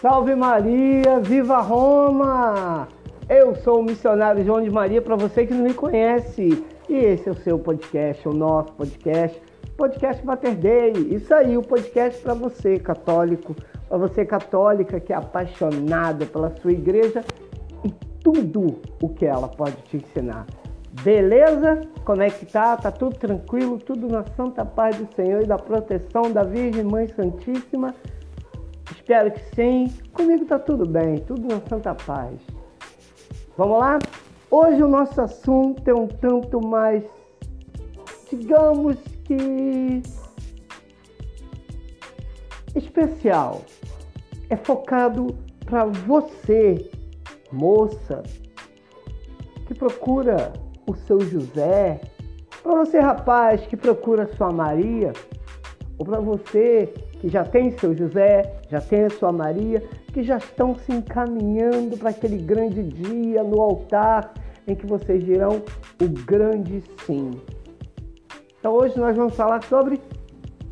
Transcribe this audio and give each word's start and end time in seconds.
Salve 0.00 0.36
Maria, 0.36 1.18
viva 1.18 1.58
Roma! 1.58 2.86
Eu 3.28 3.56
sou 3.56 3.80
o 3.80 3.82
missionário 3.82 4.44
João 4.44 4.62
de 4.62 4.70
Maria, 4.70 5.02
para 5.02 5.16
você 5.16 5.44
que 5.44 5.52
não 5.52 5.64
me 5.64 5.74
conhece. 5.74 6.64
E 6.88 6.94
esse 6.94 7.28
é 7.28 7.32
o 7.32 7.34
seu 7.34 7.58
podcast, 7.58 8.28
o 8.28 8.32
nosso 8.32 8.72
podcast, 8.74 9.42
podcast 9.76 10.24
Mater 10.24 10.54
Dei. 10.54 10.92
Isso 11.10 11.34
aí, 11.34 11.58
o 11.58 11.62
podcast 11.62 12.22
para 12.22 12.32
você, 12.32 12.78
católico, 12.78 13.56
para 13.88 13.98
você 13.98 14.24
católica 14.24 15.00
que 15.00 15.12
é 15.12 15.16
apaixonada 15.16 16.24
pela 16.26 16.54
sua 16.62 16.70
igreja 16.70 17.24
e 17.84 17.90
tudo 18.22 18.80
o 19.02 19.08
que 19.08 19.26
ela 19.26 19.48
pode 19.48 19.78
te 19.82 19.96
ensinar. 19.96 20.46
Beleza? 21.02 21.80
Como 22.04 22.22
é 22.22 22.30
que 22.30 22.46
tá? 22.46 22.76
Tá 22.76 22.92
tudo 22.92 23.16
tranquilo? 23.16 23.78
Tudo 23.78 24.06
na 24.06 24.24
santa 24.36 24.64
paz 24.64 24.96
do 24.96 25.12
Senhor 25.16 25.42
e 25.42 25.46
da 25.46 25.58
proteção 25.58 26.30
da 26.32 26.44
Virgem 26.44 26.84
Mãe 26.84 27.08
Santíssima? 27.08 27.92
Espero 29.08 29.30
que 29.30 29.40
sim. 29.54 29.90
Comigo 30.12 30.44
tá 30.44 30.58
tudo 30.58 30.86
bem, 30.86 31.16
tudo 31.20 31.48
na 31.48 31.62
santa 31.66 31.94
paz. 31.94 32.38
Vamos 33.56 33.78
lá? 33.78 33.98
Hoje 34.50 34.82
o 34.82 34.86
nosso 34.86 35.18
assunto 35.22 35.88
é 35.88 35.94
um 35.94 36.06
tanto 36.06 36.60
mais, 36.60 37.02
digamos 38.28 38.98
que 39.24 40.02
especial. 42.76 43.62
É 44.50 44.56
focado 44.58 45.34
para 45.64 45.86
você, 45.86 46.90
moça, 47.50 48.22
que 49.66 49.72
procura 49.72 50.52
o 50.86 50.94
seu 50.94 51.18
José, 51.22 51.98
para 52.62 52.74
você, 52.74 53.00
rapaz, 53.00 53.66
que 53.68 53.76
procura 53.76 54.30
sua 54.36 54.52
Maria, 54.52 55.14
ou 55.98 56.04
para 56.04 56.20
você 56.20 56.92
que 57.20 57.28
já 57.28 57.44
tem 57.44 57.70
seu 57.78 57.94
José, 57.94 58.60
já 58.70 58.80
tem 58.80 59.04
a 59.04 59.10
sua 59.10 59.32
Maria, 59.32 59.82
que 60.12 60.22
já 60.22 60.36
estão 60.36 60.74
se 60.76 60.92
encaminhando 60.92 61.96
para 61.96 62.10
aquele 62.10 62.38
grande 62.38 62.82
dia 62.82 63.42
no 63.42 63.60
altar 63.60 64.32
em 64.66 64.74
que 64.74 64.86
vocês 64.86 65.24
dirão 65.24 65.62
o 66.00 66.08
grande 66.24 66.82
sim. 67.04 67.30
Então 68.58 68.72
hoje 68.74 68.98
nós 68.98 69.16
vamos 69.16 69.34
falar 69.34 69.62
sobre 69.64 70.00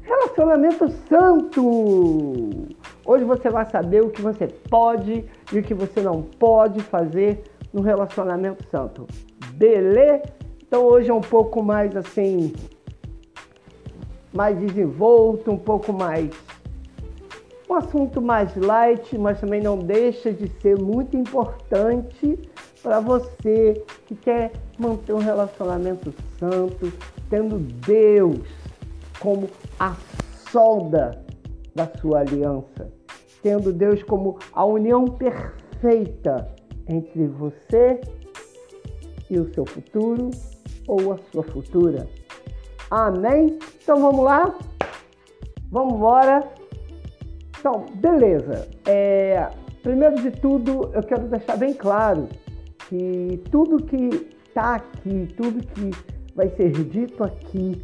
relacionamento 0.02 0.88
santo. 1.08 2.68
Hoje 3.04 3.24
você 3.24 3.48
vai 3.48 3.64
saber 3.66 4.02
o 4.02 4.10
que 4.10 4.20
você 4.20 4.46
pode 4.46 5.24
e 5.52 5.58
o 5.58 5.62
que 5.62 5.74
você 5.74 6.00
não 6.00 6.22
pode 6.22 6.80
fazer 6.82 7.42
no 7.72 7.80
relacionamento 7.82 8.64
santo. 8.70 9.06
Beleza? 9.54 10.22
Então 10.66 10.84
hoje 10.84 11.10
é 11.10 11.14
um 11.14 11.20
pouco 11.20 11.62
mais 11.62 11.96
assim, 11.96 12.52
mais 14.36 14.58
desenvolto, 14.58 15.50
um 15.50 15.58
pouco 15.58 15.92
mais 15.92 16.30
um 17.68 17.74
assunto 17.74 18.22
mais 18.22 18.54
light, 18.56 19.18
mas 19.18 19.40
também 19.40 19.60
não 19.60 19.78
deixa 19.78 20.32
de 20.32 20.48
ser 20.60 20.78
muito 20.78 21.16
importante 21.16 22.38
para 22.82 23.00
você 23.00 23.82
que 24.06 24.14
quer 24.14 24.52
manter 24.78 25.12
um 25.12 25.18
relacionamento 25.18 26.14
santo, 26.38 26.92
tendo 27.28 27.58
Deus 27.58 28.48
como 29.18 29.48
a 29.80 29.96
solda 30.50 31.24
da 31.74 31.90
sua 32.00 32.20
aliança, 32.20 32.88
tendo 33.42 33.72
Deus 33.72 34.02
como 34.04 34.38
a 34.52 34.64
união 34.64 35.04
perfeita 35.04 36.48
entre 36.88 37.26
você 37.26 38.00
e 39.28 39.40
o 39.40 39.52
seu 39.52 39.66
futuro 39.66 40.30
ou 40.86 41.12
a 41.12 41.18
sua 41.32 41.42
futura. 41.42 42.06
Amém? 42.90 43.58
Então 43.82 44.00
vamos 44.00 44.24
lá? 44.24 44.54
Vamos 45.70 45.94
embora. 45.94 46.48
Então, 47.58 47.86
beleza. 47.96 48.68
É, 48.86 49.48
primeiro 49.82 50.16
de 50.16 50.30
tudo, 50.30 50.90
eu 50.94 51.02
quero 51.02 51.28
deixar 51.28 51.56
bem 51.56 51.74
claro 51.74 52.28
que 52.88 53.42
tudo 53.50 53.82
que 53.84 54.30
está 54.46 54.76
aqui, 54.76 55.28
tudo 55.36 55.66
que 55.66 55.90
vai 56.34 56.48
ser 56.50 56.70
dito 56.70 57.24
aqui, 57.24 57.82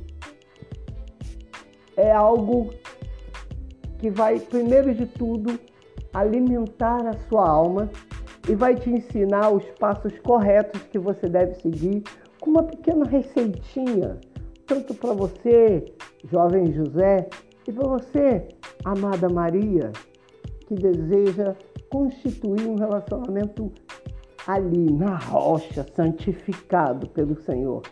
é 1.96 2.12
algo 2.12 2.70
que 3.98 4.10
vai, 4.10 4.38
primeiro 4.38 4.94
de 4.94 5.06
tudo, 5.06 5.58
alimentar 6.14 7.06
a 7.06 7.12
sua 7.28 7.48
alma 7.48 7.90
e 8.48 8.54
vai 8.54 8.74
te 8.74 8.90
ensinar 8.90 9.50
os 9.50 9.64
passos 9.78 10.18
corretos 10.20 10.82
que 10.84 10.98
você 10.98 11.28
deve 11.28 11.54
seguir 11.54 12.02
com 12.40 12.50
uma 12.50 12.62
pequena 12.64 13.04
receitinha, 13.04 14.18
tanto 14.72 14.94
para 14.94 15.12
você, 15.12 15.84
jovem 16.30 16.72
José, 16.72 17.28
e 17.68 17.72
para 17.72 17.86
você, 17.86 18.48
amada 18.82 19.28
Maria, 19.28 19.92
que 20.66 20.74
deseja 20.74 21.54
constituir 21.90 22.66
um 22.66 22.76
relacionamento 22.76 23.70
ali 24.46 24.90
na 24.90 25.18
rocha, 25.18 25.86
santificado 25.94 27.06
pelo 27.10 27.38
Senhor. 27.42 27.82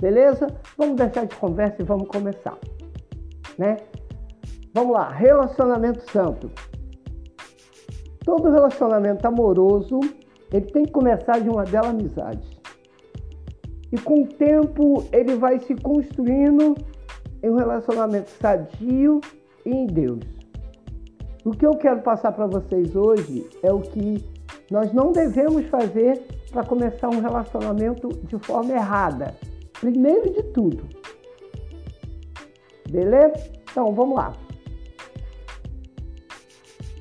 Beleza? 0.00 0.46
Vamos 0.76 0.94
deixar 0.94 1.26
de 1.26 1.34
conversa 1.34 1.82
e 1.82 1.84
vamos 1.84 2.06
começar, 2.06 2.56
né? 3.58 3.78
Vamos 4.72 4.92
lá, 4.92 5.10
relacionamento 5.10 6.08
santo. 6.12 6.48
Todo 8.24 8.48
relacionamento 8.48 9.26
amoroso, 9.26 9.98
ele 10.52 10.66
tem 10.66 10.84
que 10.84 10.92
começar 10.92 11.40
de 11.40 11.48
uma 11.48 11.64
bela 11.64 11.88
amizade. 11.88 12.57
E 13.90 13.98
com 13.98 14.22
o 14.22 14.26
tempo 14.26 15.04
ele 15.12 15.36
vai 15.36 15.58
se 15.60 15.74
construindo 15.74 16.76
em 17.42 17.50
um 17.50 17.56
relacionamento 17.56 18.30
sadio 18.30 19.20
e 19.64 19.70
em 19.70 19.86
Deus. 19.86 20.24
O 21.44 21.52
que 21.52 21.64
eu 21.64 21.72
quero 21.72 22.02
passar 22.02 22.32
para 22.32 22.46
vocês 22.46 22.94
hoje 22.94 23.48
é 23.62 23.72
o 23.72 23.80
que 23.80 24.24
nós 24.70 24.92
não 24.92 25.12
devemos 25.12 25.66
fazer 25.66 26.22
para 26.50 26.64
começar 26.64 27.08
um 27.08 27.20
relacionamento 27.20 28.08
de 28.08 28.38
forma 28.38 28.72
errada. 28.72 29.34
Primeiro 29.80 30.30
de 30.32 30.42
tudo. 30.52 30.84
Beleza? 32.90 33.50
Então, 33.70 33.94
vamos 33.94 34.16
lá. 34.16 34.34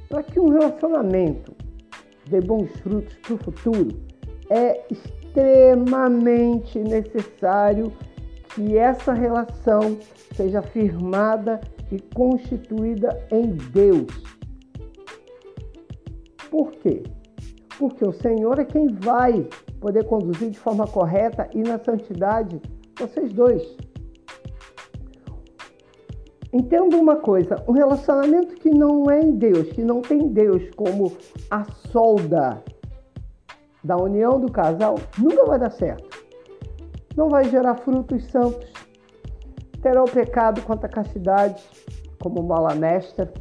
Para 0.08 0.24
que 0.24 0.40
um 0.40 0.50
relacionamento 0.50 1.54
dê 2.30 2.40
bons 2.40 2.69
frutos 2.80 3.16
para 3.18 3.34
o 3.34 3.38
futuro, 3.38 3.90
é 4.50 4.86
extremamente 5.38 6.80
necessário 6.80 7.94
que 8.56 8.75
essa 8.75 9.14
relação 9.14 9.98
seja 10.36 10.64
firmada 10.64 11.62
e 11.92 12.00
constituída 12.16 13.24
em 13.31 13.52
Deus. 13.72 14.08
Por 16.50 16.72
quê? 16.72 17.03
Porque 17.78 18.03
o 18.03 18.12
Senhor 18.12 18.58
é 18.58 18.66
quem 18.66 18.88
vai 18.88 19.48
poder 19.80 20.06
conduzir 20.06 20.50
de 20.50 20.58
forma 20.58 20.88
correta 20.88 21.48
e 21.54 21.62
na 21.62 21.78
santidade 21.78 22.59
vocês 23.00 23.31
dois. 23.31 23.78
Entenda 26.52 26.98
uma 26.98 27.18
coisa: 27.18 27.64
um 27.68 27.74
relacionamento 27.74 28.56
que 28.56 28.72
não 28.72 29.12
é 29.12 29.19
em 29.19 29.34
Deus, 29.34 29.72
que 29.74 29.84
não 29.84 30.02
tem 30.02 30.30
Deus 30.30 30.68
como 30.75 31.16
a 31.52 31.64
solda 31.92 32.64
da 33.84 33.96
união 33.96 34.40
do 34.40 34.52
casal, 34.52 34.96
nunca 35.18 35.46
vai 35.46 35.60
dar 35.60 35.72
certo. 35.72 36.26
Não 37.16 37.30
vai 37.30 37.46
gerar 37.46 37.75
frutos 37.75 38.25
santos. 38.31 38.72
Terá 39.81 40.04
o 40.04 40.10
pecado 40.10 40.62
contra 40.62 40.88
a 40.88 40.92
castidade, 40.92 41.63
como 42.19 42.44
bola 42.44 42.75
mestra. 42.75 43.31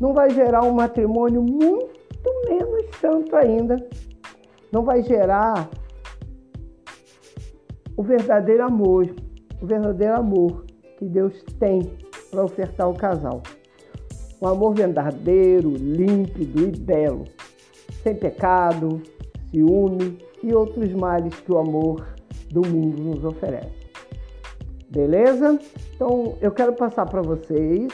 Não 0.00 0.12
vai 0.12 0.30
gerar 0.30 0.64
um 0.64 0.72
matrimônio 0.72 1.42
muito 1.42 2.30
menos 2.48 2.96
santo 3.00 3.34
ainda. 3.36 3.76
Não 4.72 4.82
vai 4.82 5.02
gerar 5.02 5.68
o 7.96 8.02
verdadeiro 8.02 8.64
amor, 8.64 9.08
o 9.62 9.66
verdadeiro 9.66 10.14
amor 10.14 10.64
que 10.98 11.04
Deus 11.04 11.42
tem 11.58 11.80
para 12.30 12.44
ofertar 12.44 12.86
ao 12.86 12.94
casal. 12.94 13.42
Um 14.42 14.48
amor 14.48 14.74
verdadeiro, 14.74 15.70
límpido 15.70 16.68
e 16.68 16.70
belo, 16.72 17.24
sem 18.04 18.14
pecado, 18.14 19.02
ciúme 19.50 20.18
e 20.42 20.54
outros 20.54 20.92
males 20.92 21.34
que 21.40 21.50
o 21.50 21.58
amor 21.58 22.06
do 22.50 22.62
mundo 22.64 23.02
nos 23.02 23.24
oferece. 23.24 23.84
Beleza? 24.88 25.58
Então 25.96 26.36
eu 26.40 26.52
quero 26.52 26.74
passar 26.74 27.06
para 27.06 27.22
vocês 27.22 27.92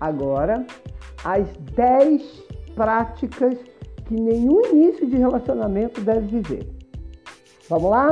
agora 0.00 0.66
as 1.22 1.46
10 1.76 2.22
práticas 2.74 3.56
que 4.06 4.14
nenhum 4.14 4.60
início 4.72 5.06
de 5.06 5.16
relacionamento 5.16 6.00
deve 6.00 6.40
viver. 6.40 6.66
Vamos 7.68 7.90
lá? 7.90 8.10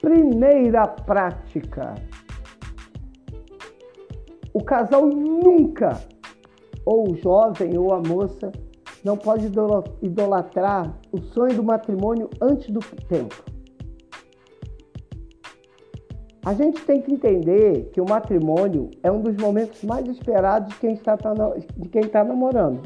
Primeira 0.00 0.86
prática 0.86 1.94
o 4.52 4.62
casal 4.62 5.06
nunca, 5.06 6.00
ou 6.84 7.12
o 7.12 7.16
jovem 7.16 7.78
ou 7.78 7.92
a 7.92 8.00
moça, 8.00 8.50
não 9.04 9.16
pode 9.16 9.50
idolatrar 10.02 10.94
o 11.10 11.18
sonho 11.18 11.54
do 11.54 11.62
matrimônio 11.62 12.28
antes 12.40 12.70
do 12.70 12.80
tempo. 13.08 13.34
A 16.44 16.54
gente 16.54 16.80
tem 16.84 17.02
que 17.02 17.12
entender 17.12 17.90
que 17.92 18.00
o 18.00 18.08
matrimônio 18.08 18.90
é 19.02 19.12
um 19.12 19.20
dos 19.20 19.36
momentos 19.36 19.82
mais 19.82 20.06
esperados 20.08 20.72
de 20.72 20.80
quem 20.80 20.92
está, 20.94 22.24
namorando. 22.24 22.80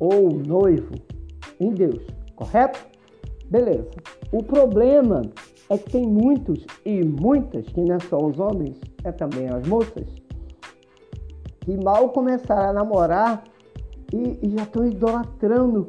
ou 0.00 0.30
noivo 0.30 0.92
em 1.60 1.70
Deus, 1.70 2.04
correto? 2.34 2.84
Beleza. 3.48 3.88
O 4.32 4.42
problema 4.42 5.22
é 5.70 5.78
que 5.78 5.90
tem 5.90 6.06
muitos 6.06 6.66
e 6.84 7.04
muitas, 7.04 7.66
que 7.66 7.80
não 7.80 7.94
é 7.94 8.00
só 8.00 8.18
os 8.18 8.38
homens, 8.38 8.78
é 9.04 9.12
também 9.12 9.48
as 9.48 9.66
moças, 9.66 10.06
que 11.60 11.76
mal 11.76 12.08
começaram 12.10 12.70
a 12.70 12.72
namorar 12.72 13.44
e, 14.12 14.46
e 14.46 14.50
já 14.56 14.62
estão 14.62 14.86
idolatrando. 14.86 15.86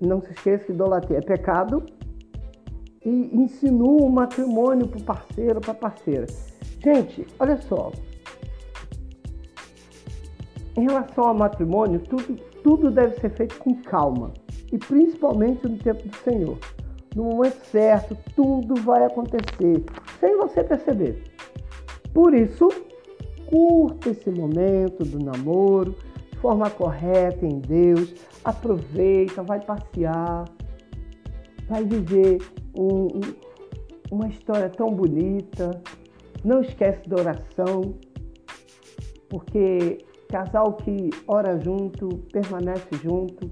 Não 0.00 0.20
se 0.20 0.32
esqueça 0.32 0.64
que 0.64 0.72
idolatria 0.72 1.18
é 1.18 1.20
pecado. 1.20 1.84
E 3.04 3.10
insinua 3.10 4.02
o 4.02 4.10
matrimônio 4.10 4.86
para 4.86 5.00
o 5.00 5.04
parceiro, 5.04 5.60
para 5.60 5.72
a 5.72 5.74
parceira. 5.74 6.26
Gente, 6.82 7.26
olha 7.38 7.56
só. 7.62 7.90
Em 10.76 10.82
relação 10.82 11.24
ao 11.24 11.34
matrimônio, 11.34 12.00
tudo, 12.00 12.36
tudo 12.62 12.90
deve 12.90 13.20
ser 13.20 13.30
feito 13.30 13.58
com 13.58 13.74
calma. 13.82 14.32
E 14.72 14.78
principalmente 14.78 15.68
no 15.68 15.76
tempo 15.78 16.08
do 16.08 16.16
Senhor. 16.18 16.58
No 17.14 17.24
momento 17.24 17.62
certo, 17.66 18.16
tudo 18.34 18.74
vai 18.82 19.04
acontecer 19.04 19.84
sem 20.18 20.36
você 20.38 20.64
perceber. 20.64 21.22
Por 22.14 22.34
isso, 22.34 22.68
curta 23.46 24.10
esse 24.10 24.30
momento 24.30 25.04
do 25.04 25.18
namoro 25.18 25.94
forma 26.42 26.68
correta 26.68 27.46
em 27.46 27.60
Deus. 27.60 28.12
Aproveita, 28.44 29.42
vai 29.44 29.60
passear, 29.60 30.44
vai 31.68 31.84
viver 31.84 32.38
um, 32.76 33.06
um, 33.06 33.20
uma 34.10 34.28
história 34.28 34.68
tão 34.68 34.88
bonita. 34.88 35.70
Não 36.44 36.60
esquece 36.60 37.08
da 37.08 37.16
oração, 37.16 37.94
porque 39.30 39.98
casal 40.28 40.74
que 40.74 41.10
ora 41.28 41.58
junto, 41.60 42.08
permanece 42.32 42.88
junto. 43.02 43.48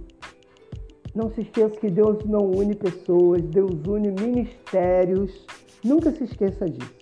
Não 1.15 1.31
se 1.31 1.43
esqueça 1.43 1.77
que 1.77 1.91
Deus 1.91 2.25
não 2.25 2.51
une 2.51 2.75
pessoas, 2.75 3.43
Deus 3.43 3.73
une 3.87 4.11
ministérios. 4.11 5.47
Nunca 5.85 6.11
se 6.11 6.25
esqueça 6.25 6.67
disso. 6.67 7.01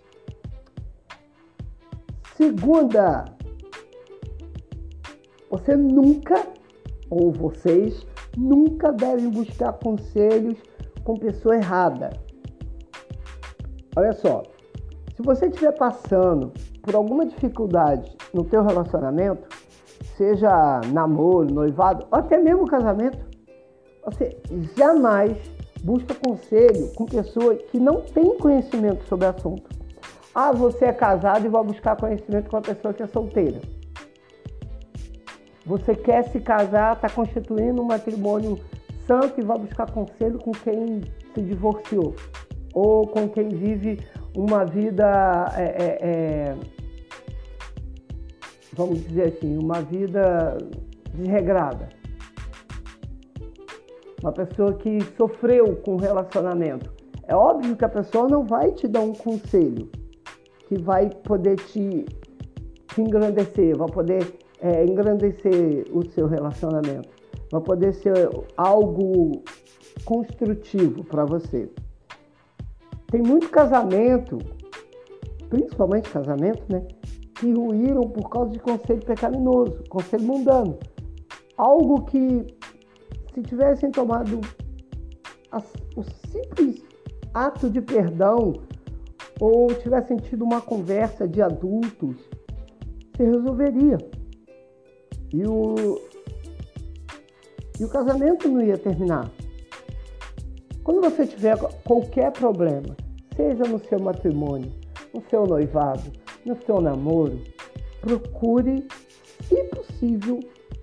Segunda, 2.37 3.25
você 5.51 5.77
nunca, 5.77 6.47
ou 7.11 7.33
vocês, 7.33 8.07
nunca 8.37 8.93
devem 8.93 9.31
buscar 9.31 9.73
conselhos 9.75 10.59
com 11.05 11.17
pessoa 11.17 11.57
errada. 11.57 12.11
Olha 13.97 14.13
só, 14.13 14.43
se 15.17 15.23
você 15.23 15.47
estiver 15.47 15.73
passando 15.73 16.53
por 16.83 16.95
alguma 16.95 17.27
dificuldade 17.27 18.17
no 18.33 18.45
teu 18.45 18.63
relacionamento, 18.63 19.49
seja 20.17 20.81
namoro, 20.93 21.53
noivado, 21.53 22.07
ou 22.11 22.19
até 22.19 22.39
mesmo 22.39 22.67
casamento, 22.67 23.19
você 24.05 24.37
jamais 24.77 25.37
busca 25.83 26.15
conselho 26.15 26.93
com 26.95 27.07
pessoas 27.07 27.61
que 27.71 27.79
não 27.79 28.01
têm 28.01 28.37
conhecimento 28.39 29.05
sobre 29.07 29.27
o 29.27 29.31
assunto. 29.31 29.69
Ah, 30.35 30.53
você 30.53 30.87
é 30.87 30.93
casado 30.93 31.47
e 31.47 31.49
vai 31.49 31.65
buscar 31.65 31.97
conhecimento 31.97 32.51
com 32.51 32.57
a 32.57 32.61
pessoa 32.61 32.95
que 32.95 33.03
é 33.03 33.07
solteira. 33.07 33.61
Você 35.69 35.95
quer 35.95 36.25
se 36.31 36.41
casar, 36.41 36.95
está 36.97 37.11
constituindo 37.11 37.83
um 37.83 37.85
matrimônio 37.85 38.59
santo 39.07 39.39
e 39.39 39.45
vai 39.45 39.59
buscar 39.59 39.91
conselho 39.91 40.39
com 40.39 40.51
quem 40.51 41.03
se 41.35 41.43
divorciou 41.43 42.17
ou 42.73 43.07
com 43.07 43.29
quem 43.29 43.51
vive 43.51 44.01
uma 44.35 44.65
vida, 44.65 45.45
é, 45.55 45.63
é, 45.63 45.99
é, 46.01 46.57
vamos 48.73 49.07
dizer 49.07 49.35
assim, 49.37 49.59
uma 49.59 49.83
vida 49.83 50.57
desregrada. 51.13 51.91
Uma 54.23 54.33
pessoa 54.33 54.73
que 54.73 55.03
sofreu 55.19 55.77
com 55.77 55.97
relacionamento. 55.97 56.91
É 57.27 57.37
óbvio 57.37 57.77
que 57.77 57.85
a 57.85 57.91
pessoa 57.91 58.27
não 58.27 58.43
vai 58.43 58.73
te 58.73 58.89
dar 58.89 59.01
um 59.01 59.13
conselho, 59.13 59.91
que 60.67 60.79
vai 60.79 61.11
poder 61.11 61.57
te, 61.57 62.07
te 62.87 63.03
engrandecer, 63.03 63.77
vai 63.77 63.89
poder 63.91 64.48
é, 64.61 64.85
engrandecer 64.85 65.87
o 65.93 66.03
seu 66.11 66.27
relacionamento, 66.27 67.09
vai 67.51 67.61
poder 67.61 67.95
ser 67.95 68.29
algo 68.57 69.43
construtivo 70.05 71.05
para 71.05 71.25
você. 71.25 71.69
Tem 73.11 73.23
muito 73.23 73.49
casamento, 73.49 74.39
principalmente 75.49 76.11
casamento, 76.11 76.63
né, 76.71 76.87
que 77.35 77.53
ruíram 77.53 78.03
por 78.03 78.29
causa 78.29 78.51
de 78.51 78.59
conselho 78.59 79.05
pecaminoso, 79.05 79.83
conselho 79.89 80.25
mundano. 80.25 80.79
Algo 81.57 82.05
que, 82.05 82.47
se 83.35 83.43
tivessem 83.43 83.91
tomado 83.91 84.41
o 85.97 86.03
simples 86.03 86.85
ato 87.33 87.71
de 87.71 87.81
perdão, 87.81 88.55
ou 89.41 89.73
tivessem 89.75 90.17
tido 90.17 90.45
uma 90.45 90.61
conversa 90.61 91.27
de 91.27 91.41
adultos, 91.41 92.17
se 93.17 93.23
resolveria. 93.23 93.99
E 95.33 95.45
o, 95.47 96.01
e 97.79 97.85
o 97.85 97.89
casamento 97.89 98.49
não 98.49 98.63
ia 98.63 98.79
terminar. 98.79 99.31
Quando 100.83 101.03
você 101.03 101.27
tiver 101.27 101.57
qualquer 101.85 102.33
problema, 102.33 102.97
seja 103.37 103.65
no 103.65 103.79
seu 103.79 104.01
matrimônio, 104.01 104.73
no 105.13 105.23
seu 105.29 105.47
noivado, 105.47 106.11
no 106.45 106.57
seu 106.65 106.81
namoro, 106.81 107.41
procure, 108.01 108.87
se 109.43 109.65
possível, 109.65 110.41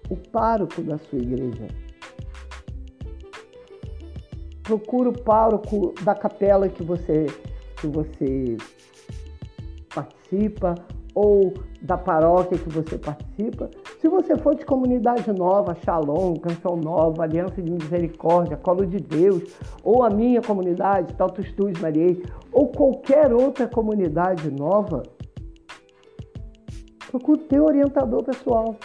o 0.09 0.15
pároco 0.15 0.81
da 0.81 0.97
sua 0.97 1.17
igreja. 1.17 1.67
Procure 4.61 5.09
o 5.09 5.23
pároco 5.23 5.93
da 6.03 6.13
capela 6.13 6.69
que 6.69 6.83
você 6.83 7.25
que 7.77 7.87
você 7.87 8.57
participa 9.93 10.75
ou 11.13 11.53
da 11.81 11.97
paróquia 11.97 12.57
que 12.57 12.69
você 12.69 12.97
participa. 12.97 13.69
Se 14.05 14.09
você 14.09 14.37
for 14.37 14.53
de 14.53 14.63
comunidade 14.63 15.31
nova, 15.33 15.75
Shalom, 15.83 16.35
Canção 16.35 16.77
Nova, 16.77 17.23
Aliança 17.23 17.59
de 17.59 17.71
Misericórdia, 17.71 18.55
Colo 18.55 18.85
de 18.85 18.99
Deus, 18.99 19.57
ou 19.83 20.03
a 20.03 20.11
minha 20.11 20.43
comunidade, 20.43 21.15
Talto 21.15 21.41
Estúdio 21.41 21.81
Mariei, 21.81 22.23
ou 22.51 22.67
qualquer 22.67 23.33
outra 23.33 23.67
comunidade 23.67 24.51
nova, 24.51 25.01
procure 27.09 27.39
ter 27.45 27.59
orientador 27.59 28.23
pessoal. 28.23 28.75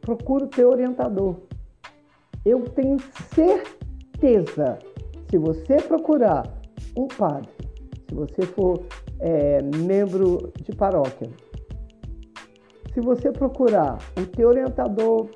Procure 0.00 0.48
ter 0.48 0.64
orientador. 0.64 1.36
Eu 2.44 2.64
tenho 2.64 2.96
certeza, 3.32 4.80
se 5.30 5.38
você 5.38 5.76
procurar 5.76 6.52
um 6.98 7.06
padre, 7.06 7.52
se 8.08 8.12
você 8.12 8.42
for 8.42 8.82
é, 9.20 9.62
membro 9.62 10.52
de 10.64 10.74
paróquia, 10.74 11.30
se 12.92 13.00
você 13.00 13.32
procurar 13.32 13.98
o 14.18 14.26
teu 14.26 14.48
orientador 14.48 15.30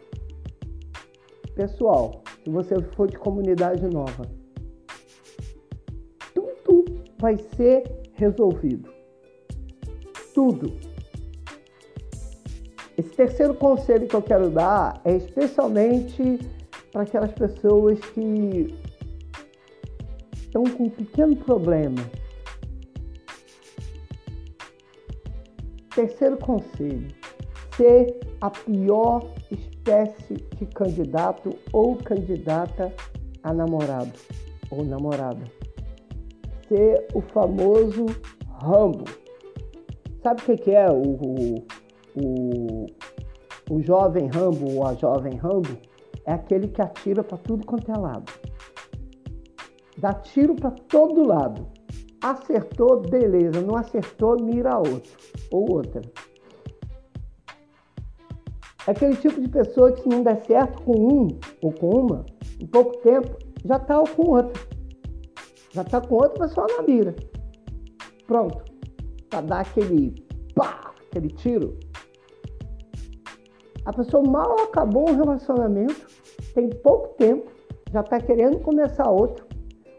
pessoal, 1.55 2.23
se 2.45 2.51
você 2.51 2.81
for 2.95 3.11
de 3.11 3.17
comunidade 3.19 3.87
nova, 3.87 4.29
tudo 6.35 6.85
vai 7.19 7.39
ser 7.57 7.85
resolvido. 8.15 8.91
Tudo. 10.35 10.75
Esse 12.99 13.11
terceiro 13.11 13.55
conselho 13.55 14.07
que 14.07 14.17
eu 14.17 14.23
quero 14.23 14.51
dar 14.51 15.01
é 15.05 15.17
especialmente 15.17 16.39
para 16.93 17.03
aquelas 17.03 17.33
pessoas 17.33 17.99
que 18.11 18.75
estão 20.35 20.65
com 20.65 20.85
um 20.85 20.91
pequeno 20.91 21.37
problema. 21.37 22.03
Terceiro 25.95 26.37
conselho: 26.37 27.26
ser 27.77 28.19
a 28.41 28.51
pior 28.51 29.27
espécie 29.51 30.35
de 30.35 30.67
candidato 30.67 31.51
ou 31.73 31.97
candidata 31.97 32.93
a 33.43 33.53
namorado 33.53 34.13
ou 34.71 34.85
namorada. 34.85 35.45
Ser 36.69 37.07
o 37.15 37.21
famoso 37.21 38.07
Rambo. 38.61 39.05
Sabe 40.23 40.43
o 40.43 40.59
que 40.59 40.71
é 40.73 40.91
o, 40.91 41.03
o, 41.03 41.67
o, 42.17 42.87
o 43.71 43.83
jovem 43.83 44.27
Rambo 44.27 44.75
ou 44.75 44.87
a 44.87 44.95
jovem 44.95 45.37
Rambo? 45.37 45.79
É 46.25 46.33
aquele 46.33 46.69
que 46.69 46.83
atira 46.83 47.23
para 47.23 47.39
tudo 47.39 47.65
quanto 47.65 47.93
é 47.93 47.97
lado 47.97 48.33
dá 49.97 50.13
tiro 50.13 50.55
para 50.55 50.71
todo 50.71 51.27
lado. 51.27 51.67
Acertou, 52.23 53.01
beleza. 53.01 53.61
Não 53.61 53.77
acertou, 53.77 54.37
mira 54.41 54.79
outro 54.79 55.13
ou 55.51 55.73
outra. 55.73 56.03
Aquele 58.87 59.17
tipo 59.17 59.41
de 59.41 59.49
pessoa 59.49 59.93
que 59.93 60.03
se 60.03 60.09
não 60.09 60.23
der 60.23 60.45
certo 60.45 60.83
com 60.83 60.93
um 60.93 61.29
ou 61.63 61.73
com 61.73 61.89
uma, 61.89 62.27
em 62.61 62.67
pouco 62.67 62.97
tempo, 62.99 63.37
já 63.65 63.77
está 63.77 64.03
com 64.05 64.31
outra. 64.31 64.63
Já 65.73 65.83
está 65.83 66.01
com 66.01 66.15
outra 66.15 66.47
pessoa 66.47 66.67
na 66.77 66.83
mira. 66.83 67.15
Pronto. 68.27 68.65
Para 69.29 69.41
dar 69.41 69.61
aquele 69.61 70.15
pá, 70.55 70.93
aquele 71.11 71.29
tiro. 71.29 71.77
A 73.85 73.93
pessoa 73.93 74.23
mal 74.29 74.57
acabou 74.61 75.11
um 75.11 75.17
relacionamento, 75.17 76.07
tem 76.55 76.69
pouco 76.69 77.15
tempo, 77.15 77.51
já 77.93 78.01
está 78.01 78.21
querendo 78.21 78.59
começar 78.59 79.09
outro, 79.09 79.47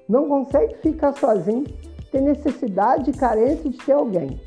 não 0.09 0.27
consegue 0.27 0.75
ficar 0.77 1.13
sozinho, 1.13 1.63
tem 2.11 2.21
necessidade 2.21 3.09
e 3.09 3.13
carência 3.13 3.69
de 3.69 3.77
ter 3.77 3.93
alguém. 3.93 4.41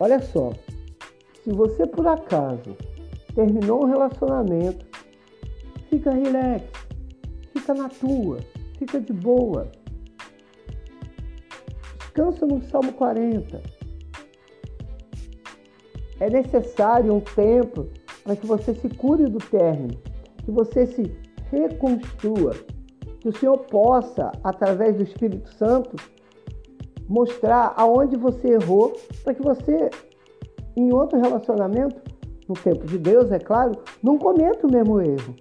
Olha 0.00 0.20
só, 0.20 0.52
se 1.44 1.52
você 1.52 1.86
por 1.86 2.06
acaso 2.06 2.74
terminou 3.34 3.84
um 3.84 3.86
relacionamento, 3.86 4.86
fica 5.90 6.10
relax, 6.10 6.64
fica 7.52 7.74
na 7.74 7.90
tua, 7.90 8.38
fica 8.78 8.98
de 8.98 9.12
boa. 9.12 9.70
Descansa 11.98 12.46
no 12.46 12.62
Salmo 12.62 12.94
40. 12.94 13.60
É 16.18 16.30
necessário 16.30 17.12
um 17.12 17.20
tempo 17.20 17.88
para 18.22 18.36
que 18.36 18.46
você 18.46 18.72
se 18.72 18.88
cure 18.88 19.26
do 19.26 19.38
término, 19.38 19.98
que 20.44 20.50
você 20.50 20.86
se 20.86 21.14
reconstrua, 21.50 22.54
que 23.20 23.28
o 23.28 23.36
Senhor 23.36 23.58
possa, 23.58 24.32
através 24.42 24.96
do 24.96 25.02
Espírito 25.02 25.52
Santo, 25.52 25.96
mostrar 27.06 27.74
aonde 27.76 28.16
você 28.16 28.54
errou, 28.54 28.98
para 29.22 29.34
que 29.34 29.42
você, 29.42 29.90
em 30.76 30.92
outro 30.92 31.20
relacionamento, 31.20 32.00
no 32.48 32.54
tempo 32.54 32.86
de 32.86 32.98
Deus, 32.98 33.30
é 33.30 33.38
claro, 33.38 33.72
não 34.02 34.18
cometa 34.18 34.66
o 34.66 34.70
mesmo 34.70 35.00
erro. 35.00 35.34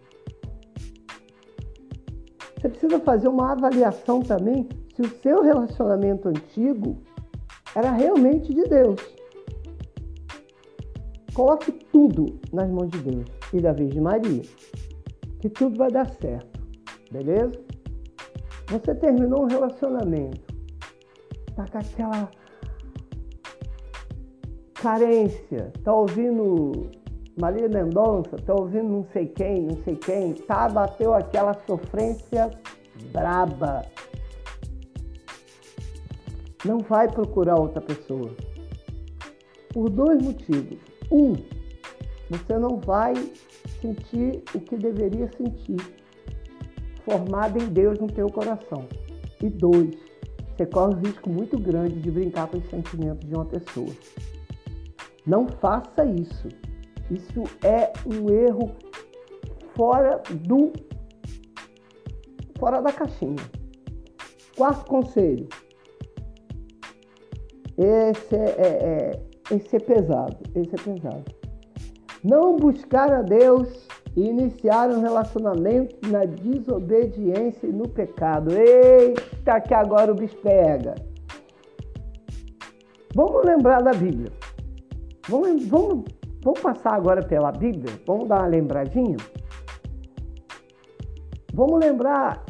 Você 2.55 2.69
precisa 2.69 2.99
fazer 2.99 3.27
uma 3.27 3.51
avaliação 3.51 4.21
também 4.21 4.69
se 4.95 5.01
o 5.01 5.09
seu 5.21 5.41
relacionamento 5.41 6.29
antigo 6.29 6.97
era 7.75 7.91
realmente 7.91 8.53
de 8.53 8.63
Deus. 8.63 9.01
Coloque 11.33 11.71
tudo 11.91 12.39
nas 12.53 12.69
mãos 12.69 12.89
de 12.91 12.99
Deus 12.99 13.25
e 13.51 13.59
da 13.59 13.73
Virgem 13.73 14.01
Maria, 14.01 14.43
que 15.41 15.49
tudo 15.49 15.77
vai 15.77 15.91
dar 15.91 16.07
certo, 16.07 16.61
beleza? 17.11 17.59
Você 18.67 18.95
terminou 18.95 19.43
um 19.43 19.47
relacionamento, 19.47 20.41
tá 21.55 21.65
com 21.67 21.77
aquela 21.79 22.29
carência, 24.83 25.71
tá 25.81 25.95
ouvindo 25.95 26.91
Maria 27.39 27.69
Mendonça, 27.69 28.35
tá 28.45 28.53
ouvindo 28.53 28.89
não 28.89 29.05
sei 29.13 29.27
quem, 29.27 29.61
não 29.61 29.81
sei 29.85 29.95
quem, 29.95 30.33
tá, 30.33 30.67
bateu 30.67 31.13
aquela 31.13 31.53
sofrência 31.65 32.51
braba. 33.13 33.85
Não 36.65 36.79
vai 36.79 37.07
procurar 37.09 37.57
outra 37.57 37.79
pessoa. 37.79 38.29
Por 39.73 39.89
dois 39.89 40.21
motivos. 40.21 40.77
Um, 41.09 41.33
você 42.29 42.57
não 42.57 42.77
vai 42.81 43.13
sentir 43.81 44.43
o 44.53 44.59
que 44.59 44.75
deveria 44.75 45.31
sentir, 45.37 45.79
formado 47.05 47.57
em 47.57 47.67
Deus 47.67 47.99
no 47.99 48.07
teu 48.07 48.29
coração. 48.29 48.85
E 49.41 49.49
dois, 49.49 49.95
você 50.57 50.65
corre 50.65 50.95
um 50.95 50.99
risco 50.99 51.29
muito 51.29 51.57
grande 51.57 52.01
de 52.01 52.11
brincar 52.11 52.47
com 52.47 52.57
os 52.57 52.69
sentimentos 52.69 53.25
de 53.25 53.33
uma 53.33 53.45
pessoa. 53.45 53.89
Não 55.25 55.47
faça 55.47 56.05
isso. 56.05 56.49
Isso 57.09 57.43
é 57.63 57.91
um 58.05 58.29
erro 58.29 58.71
fora 59.75 60.21
do 60.31 60.71
fora 62.57 62.81
da 62.81 62.91
caixinha. 62.91 63.35
Quarto 64.55 64.85
conselho. 64.85 65.47
Esse 67.77 68.35
é, 68.35 68.55
é, 68.57 68.67
é, 68.67 69.55
esse 69.55 69.75
é 69.75 69.79
pesado. 69.79 70.37
Esse 70.55 70.75
é 70.75 70.77
pesado. 70.77 71.23
Não 72.23 72.55
buscar 72.55 73.11
a 73.11 73.21
Deus 73.21 73.87
e 74.15 74.27
iniciar 74.27 74.89
um 74.89 75.01
relacionamento 75.01 75.95
na 76.09 76.23
desobediência 76.25 77.67
e 77.67 77.73
no 77.73 77.87
pecado. 77.89 78.51
Eita, 78.51 79.59
que 79.59 79.73
agora 79.73 80.11
o 80.11 80.15
bicho 80.15 80.37
pega. 80.37 80.95
Vamos 83.15 83.43
lembrar 83.45 83.81
da 83.81 83.91
Bíblia. 83.91 84.31
Vamos, 85.27 85.65
vamos 85.67 86.05
Vamos 86.43 86.59
passar 86.59 86.95
agora 86.95 87.23
pela 87.23 87.53
Bíblia? 87.53 87.97
Vamos 88.05 88.27
dar 88.27 88.39
uma 88.39 88.47
lembradinha? 88.47 89.15
Vamos 91.53 91.79
lembrar 91.79 92.43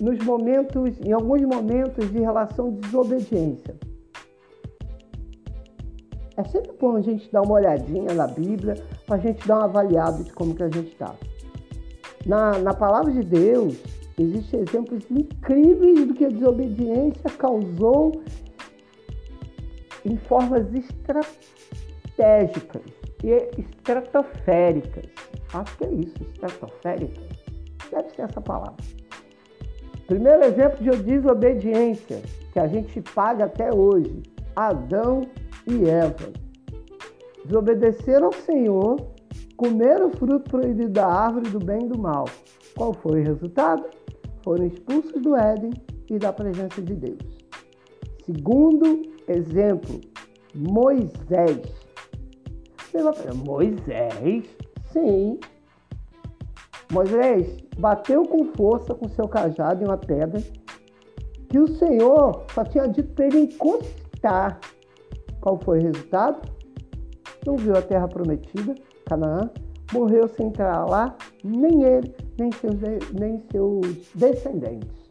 nos 0.00 0.24
momentos, 0.24 1.00
em 1.00 1.12
alguns 1.12 1.42
momentos 1.42 2.10
de 2.12 2.20
relação 2.20 2.70
de 2.70 2.78
desobediência. 2.78 3.76
É 6.36 6.44
sempre 6.44 6.72
bom 6.80 6.94
a 6.94 7.00
gente 7.00 7.30
dar 7.32 7.42
uma 7.42 7.54
olhadinha 7.54 8.14
na 8.14 8.28
Bíblia 8.28 8.76
para 9.04 9.16
a 9.16 9.18
gente 9.18 9.46
dar 9.48 9.56
uma 9.56 9.64
avaliada 9.64 10.22
de 10.22 10.32
como 10.32 10.54
que 10.54 10.62
a 10.62 10.68
gente 10.68 10.92
está. 10.92 11.12
Na, 12.24 12.56
na 12.60 12.72
palavra 12.72 13.10
de 13.10 13.24
Deus, 13.24 13.82
existem 14.16 14.60
exemplos 14.60 15.04
incríveis 15.10 16.06
do 16.06 16.14
que 16.14 16.24
a 16.24 16.28
desobediência 16.28 17.30
causou 17.36 18.22
em 20.04 20.16
formas 20.16 20.70
estratégicas 22.20 22.82
e 23.24 23.60
estratosféricas. 23.60 25.04
Acho 25.52 25.78
que 25.78 25.84
é 25.84 25.92
isso, 25.92 26.22
estratosférica. 26.22 27.20
Deve 27.90 28.10
ser 28.10 28.22
essa 28.22 28.40
palavra. 28.40 28.76
Primeiro 30.06 30.44
exemplo 30.44 30.78
de 30.78 31.02
desobediência 31.02 32.22
que 32.52 32.58
a 32.58 32.66
gente 32.66 33.00
paga 33.14 33.46
até 33.46 33.72
hoje: 33.72 34.22
Adão 34.54 35.26
e 35.66 35.88
Eva. 35.88 36.32
Desobedeceram 37.44 38.26
ao 38.26 38.32
Senhor, 38.32 38.96
comeram 39.56 40.08
o 40.08 40.16
fruto 40.16 40.50
proibido 40.50 40.90
da 40.90 41.06
árvore 41.06 41.50
do 41.50 41.58
bem 41.58 41.84
e 41.84 41.88
do 41.88 41.98
mal. 41.98 42.26
Qual 42.76 42.92
foi 42.92 43.20
o 43.20 43.24
resultado? 43.24 43.84
Foram 44.44 44.66
expulsos 44.66 45.20
do 45.20 45.36
Éden 45.36 45.72
e 46.08 46.18
da 46.18 46.32
presença 46.32 46.80
de 46.82 46.94
Deus. 46.94 47.18
Segundo 48.24 49.02
exemplo, 49.28 50.00
Moisés 50.54 51.79
Moisés? 53.34 54.44
Sim. 54.92 55.38
Moisés 56.92 57.56
bateu 57.78 58.24
com 58.24 58.46
força 58.52 58.94
com 58.94 59.08
seu 59.08 59.28
cajado 59.28 59.82
em 59.82 59.86
uma 59.86 59.96
pedra 59.96 60.42
que 61.48 61.58
o 61.58 61.66
Senhor 61.66 62.44
só 62.54 62.64
tinha 62.64 62.88
dito 62.88 63.12
para 63.12 63.26
ele 63.26 63.40
encostar. 63.40 64.60
Qual 65.40 65.58
foi 65.58 65.78
o 65.78 65.82
resultado? 65.82 66.48
Não 67.46 67.56
viu 67.56 67.74
a 67.74 67.82
terra 67.82 68.06
prometida, 68.06 68.74
Canaã, 69.06 69.50
morreu 69.92 70.28
sem 70.28 70.46
entrar 70.46 70.84
lá, 70.84 71.16
nem 71.42 71.82
ele, 71.82 72.14
nem 72.38 72.52
seus, 72.52 72.74
nem 73.12 73.42
seus 73.50 74.10
descendentes. 74.14 75.10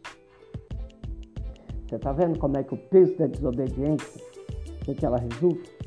Você 1.86 1.96
está 1.96 2.12
vendo 2.12 2.38
como 2.38 2.56
é 2.56 2.62
que 2.62 2.74
o 2.74 2.76
peso 2.76 3.16
da 3.16 3.26
desobediência, 3.26 4.22
o 4.86 4.94
que 4.94 5.04
ela 5.04 5.18
resulta? 5.18 5.79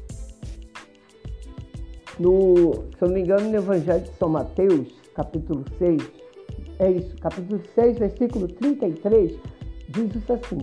No, 2.20 2.74
se 2.96 3.02
eu 3.02 3.08
não 3.08 3.16
me 3.16 3.22
engano, 3.22 3.50
no 3.50 3.56
Evangelho 3.56 4.04
de 4.04 4.14
São 4.18 4.30
Mateus, 4.30 4.88
capítulo 5.16 5.66
6, 5.80 6.00
é 6.78 6.92
isso, 6.92 7.16
capítulo 7.18 7.60
6, 7.74 7.98
versículo 7.98 8.48
33, 8.48 9.40
diz 9.90 10.16
isso 10.16 10.34
assim: 10.34 10.60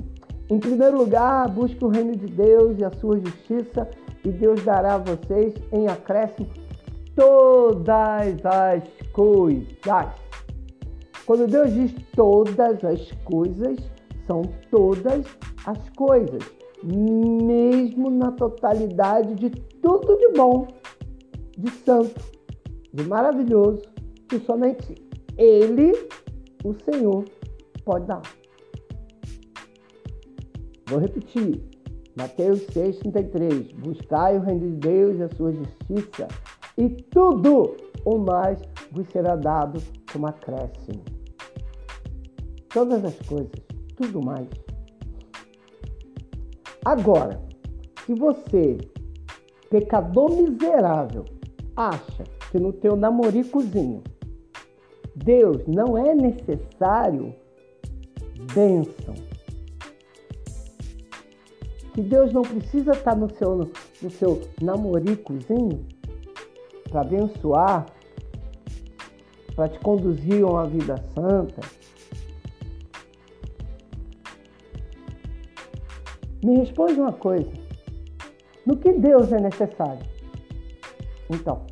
Em 0.49 0.61
primeiro 0.61 0.99
lugar, 0.99 1.49
busque 1.49 1.85
o 1.85 1.88
reino 1.88 2.14
de 2.14 2.26
Deus 2.26 2.78
e 2.78 2.85
a 2.85 2.90
sua 2.92 3.19
justiça, 3.19 3.88
e 4.25 4.28
Deus 4.28 4.62
dará 4.62 4.95
a 4.95 4.99
vocês 4.99 5.54
em 5.73 5.88
acréscimo 5.88 6.49
todas 7.16 8.47
as 8.47 8.85
coisas. 9.12 9.66
Quando 11.26 11.49
Deus 11.49 11.73
diz 11.73 11.95
todas 12.14 12.85
as 12.85 13.11
coisas, 13.25 13.76
são 14.26 14.42
todas 14.71 15.25
as 15.66 15.88
coisas, 15.97 16.42
mesmo 16.85 18.09
na 18.09 18.30
totalidade 18.33 19.35
de 19.35 19.50
tudo 19.50 20.16
de 20.16 20.28
bom 20.37 20.80
de 21.61 21.71
santo, 21.71 22.21
de 22.93 23.05
maravilhoso, 23.05 23.83
que 24.29 24.38
somente 24.40 24.95
Ele, 25.37 25.93
o 26.64 26.75
Senhor, 26.85 27.25
pode 27.85 28.07
dar. 28.07 28.23
Vou 30.88 30.99
repetir. 30.99 31.62
Mateus 32.17 32.61
6,33. 32.67 33.75
Buscai 33.76 34.37
o 34.37 34.40
reino 34.40 34.61
de 34.61 34.76
Deus 34.76 35.19
e 35.19 35.23
a 35.23 35.29
sua 35.37 35.52
justiça, 35.52 36.29
e 36.76 36.88
tudo 36.88 37.76
o 38.05 38.19
mais 38.19 38.61
vos 38.90 39.07
será 39.09 39.37
dado 39.37 39.81
como 40.12 40.26
acréscimo. 40.26 41.02
Todas 42.69 43.05
as 43.05 43.19
coisas, 43.21 43.52
tudo 43.97 44.25
mais. 44.25 44.49
Agora, 46.85 47.40
se 48.07 48.14
você, 48.14 48.79
pecador 49.71 50.31
miserável, 50.31 51.25
acha 51.89 52.25
que 52.51 52.59
no 52.59 52.73
teu 52.73 52.97
namoricozinho 52.97 54.03
Deus 55.15 55.67
não 55.67 55.97
é 55.99 56.15
necessário 56.15 57.35
bênção, 58.55 59.15
que 61.93 62.03
Deus 62.03 62.33
não 62.33 62.43
precisa 62.43 62.93
estar 62.93 63.17
no 63.17 63.29
seu, 63.35 63.71
no 64.03 64.11
seu 64.11 64.43
namoricozinho, 64.61 65.87
para 66.89 67.03
abençoar, 67.03 67.87
para 69.55 69.69
te 69.69 69.79
conduzir 69.81 70.43
a 70.43 70.47
uma 70.47 70.67
vida 70.67 70.97
santa, 71.15 71.61
me 76.43 76.57
responde 76.59 76.95
uma 76.95 77.13
coisa. 77.13 77.51
No 78.65 78.77
que 78.77 78.93
Deus 78.93 79.31
é 79.33 79.41
necessário? 79.41 80.05
Então, 81.29 81.67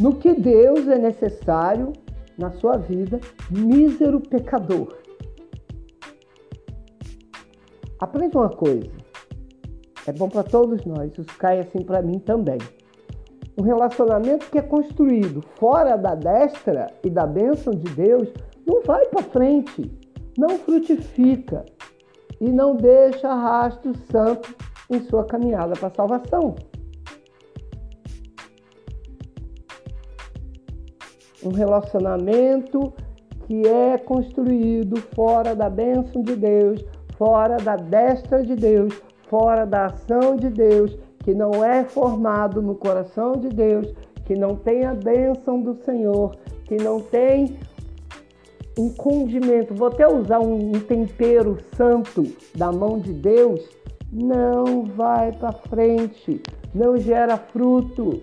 no 0.00 0.16
que 0.16 0.32
Deus 0.32 0.88
é 0.88 0.98
necessário 0.98 1.92
na 2.38 2.50
sua 2.52 2.78
vida, 2.78 3.20
mísero 3.50 4.18
pecador. 4.18 4.96
Aprenda 8.00 8.38
uma 8.38 8.48
coisa. 8.48 8.90
É 10.06 10.12
bom 10.12 10.30
para 10.30 10.42
todos 10.42 10.86
nós, 10.86 11.12
isso 11.12 11.24
cai 11.38 11.60
assim 11.60 11.82
para 11.82 12.00
mim 12.00 12.18
também. 12.18 12.56
Um 13.58 13.62
relacionamento 13.62 14.50
que 14.50 14.56
é 14.56 14.62
construído 14.62 15.42
fora 15.58 15.96
da 15.96 16.14
destra 16.14 16.86
e 17.04 17.10
da 17.10 17.26
bênção 17.26 17.74
de 17.74 17.92
Deus 17.94 18.32
não 18.66 18.82
vai 18.82 19.04
para 19.06 19.22
frente, 19.24 19.92
não 20.38 20.58
frutifica 20.60 21.66
e 22.40 22.50
não 22.50 22.74
deixa 22.74 23.34
rastro 23.34 23.92
santo 24.10 24.56
em 24.88 25.02
sua 25.02 25.26
caminhada 25.26 25.74
para 25.74 25.88
a 25.88 25.94
salvação. 25.94 26.56
Um 31.42 31.50
relacionamento 31.50 32.92
que 33.46 33.66
é 33.66 33.98
construído 33.98 34.96
fora 35.14 35.54
da 35.54 35.68
bênção 35.68 36.22
de 36.22 36.36
Deus, 36.36 36.84
fora 37.16 37.56
da 37.56 37.76
destra 37.76 38.42
de 38.42 38.54
Deus, 38.54 38.94
fora 39.28 39.64
da 39.64 39.86
ação 39.86 40.36
de 40.36 40.48
Deus, 40.48 40.96
que 41.24 41.34
não 41.34 41.64
é 41.64 41.84
formado 41.84 42.62
no 42.62 42.74
coração 42.74 43.32
de 43.32 43.48
Deus, 43.48 43.92
que 44.24 44.34
não 44.34 44.56
tem 44.56 44.84
a 44.84 44.94
bênção 44.94 45.60
do 45.60 45.74
Senhor, 45.74 46.36
que 46.64 46.76
não 46.76 47.00
tem 47.00 47.58
um 48.78 48.88
condimento, 48.90 49.74
vou 49.74 49.88
até 49.88 50.06
usar 50.06 50.38
um 50.38 50.72
tempero 50.72 51.58
santo 51.76 52.24
da 52.54 52.72
mão 52.72 52.98
de 52.98 53.12
Deus, 53.12 53.68
não 54.12 54.84
vai 54.84 55.32
para 55.32 55.52
frente, 55.52 56.40
não 56.74 56.96
gera 56.96 57.36
fruto, 57.36 58.22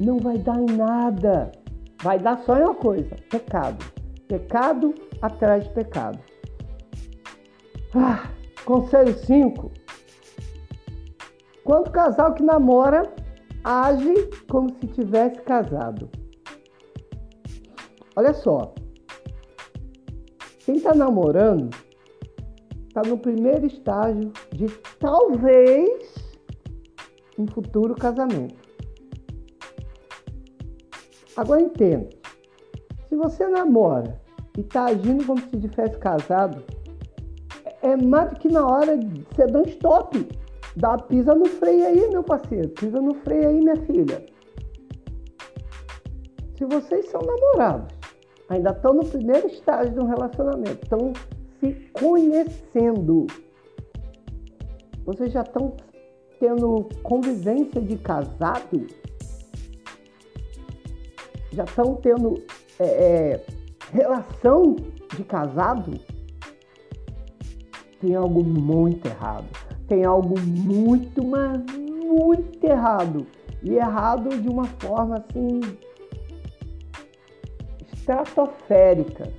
não 0.00 0.18
vai 0.18 0.38
dar 0.38 0.58
em 0.60 0.76
nada, 0.76 1.52
vai 2.02 2.18
dar 2.18 2.38
só 2.40 2.56
em 2.56 2.62
uma 2.62 2.74
coisa: 2.74 3.16
pecado. 3.30 3.84
Pecado 4.28 4.94
atrás 5.20 5.64
de 5.64 5.70
pecado. 5.70 6.18
Ah, 7.94 8.30
conselho 8.64 9.14
5. 9.14 9.70
Quando 11.62 11.88
o 11.88 11.90
casal 11.90 12.34
que 12.34 12.42
namora 12.42 13.12
age 13.62 14.28
como 14.50 14.68
se 14.80 14.86
tivesse 14.88 15.40
casado. 15.42 16.10
Olha 18.16 18.34
só. 18.34 18.74
Quem 20.64 20.76
está 20.76 20.94
namorando 20.94 21.74
está 22.88 23.02
no 23.02 23.18
primeiro 23.18 23.66
estágio 23.66 24.32
de 24.52 24.66
talvez 24.98 26.14
um 27.38 27.46
futuro 27.46 27.94
casamento. 27.94 28.63
Agora 31.36 31.60
entenda. 31.60 32.08
Se 33.08 33.16
você 33.16 33.46
namora 33.48 34.20
e 34.56 34.60
está 34.60 34.86
agindo 34.86 35.26
como 35.26 35.40
se 35.40 35.60
tivesse 35.60 35.98
casado, 35.98 36.62
é 37.82 37.96
mais 37.96 38.30
do 38.30 38.36
que 38.36 38.48
na 38.48 38.66
hora 38.66 38.96
de 38.96 39.22
você 39.22 39.46
dar 39.46 39.60
um 39.60 39.66
stop. 39.66 40.28
Dá 40.76 40.98
pisa 40.98 41.34
no 41.34 41.46
freio 41.46 41.86
aí, 41.86 42.08
meu 42.10 42.22
parceiro. 42.22 42.68
Pisa 42.70 43.00
no 43.00 43.14
freio 43.16 43.48
aí, 43.48 43.60
minha 43.60 43.76
filha. 43.76 44.24
Se 46.56 46.64
vocês 46.64 47.08
são 47.10 47.20
namorados, 47.20 47.94
ainda 48.48 48.70
estão 48.70 48.94
no 48.94 49.04
primeiro 49.04 49.46
estágio 49.48 49.92
de 49.92 50.00
um 50.00 50.06
relacionamento, 50.06 50.82
estão 50.82 51.12
se 51.58 51.72
conhecendo, 51.92 53.26
vocês 55.04 55.32
já 55.32 55.42
estão 55.42 55.76
tendo 56.38 56.88
convivência 57.02 57.80
de 57.80 57.96
casado, 57.98 58.86
já 61.54 61.64
estão 61.64 61.94
tendo 61.96 62.42
é, 62.78 62.84
é, 62.84 63.44
relação 63.92 64.76
de 65.16 65.24
casado, 65.24 65.92
tem 68.00 68.14
algo 68.14 68.44
muito 68.44 69.06
errado. 69.06 69.46
Tem 69.88 70.04
algo 70.04 70.38
muito, 70.40 71.24
mas 71.24 71.60
muito 71.76 72.64
errado. 72.64 73.26
E 73.62 73.74
errado 73.74 74.28
de 74.40 74.48
uma 74.48 74.64
forma 74.64 75.16
assim 75.16 75.60
estratosférica. 77.92 79.32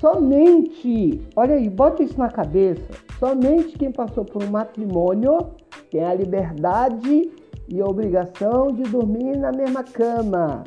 Somente, 0.00 1.20
olha 1.36 1.56
aí, 1.56 1.68
bota 1.68 2.02
isso 2.02 2.18
na 2.18 2.30
cabeça. 2.30 2.88
Somente 3.18 3.76
quem 3.76 3.92
passou 3.92 4.24
por 4.24 4.42
um 4.42 4.50
matrimônio 4.50 5.36
tem 5.90 6.04
a 6.04 6.14
liberdade 6.14 7.30
e 7.70 7.80
a 7.80 7.86
obrigação 7.86 8.66
de 8.72 8.82
dormir 8.82 9.36
na 9.38 9.52
mesma 9.52 9.84
cama. 9.84 10.64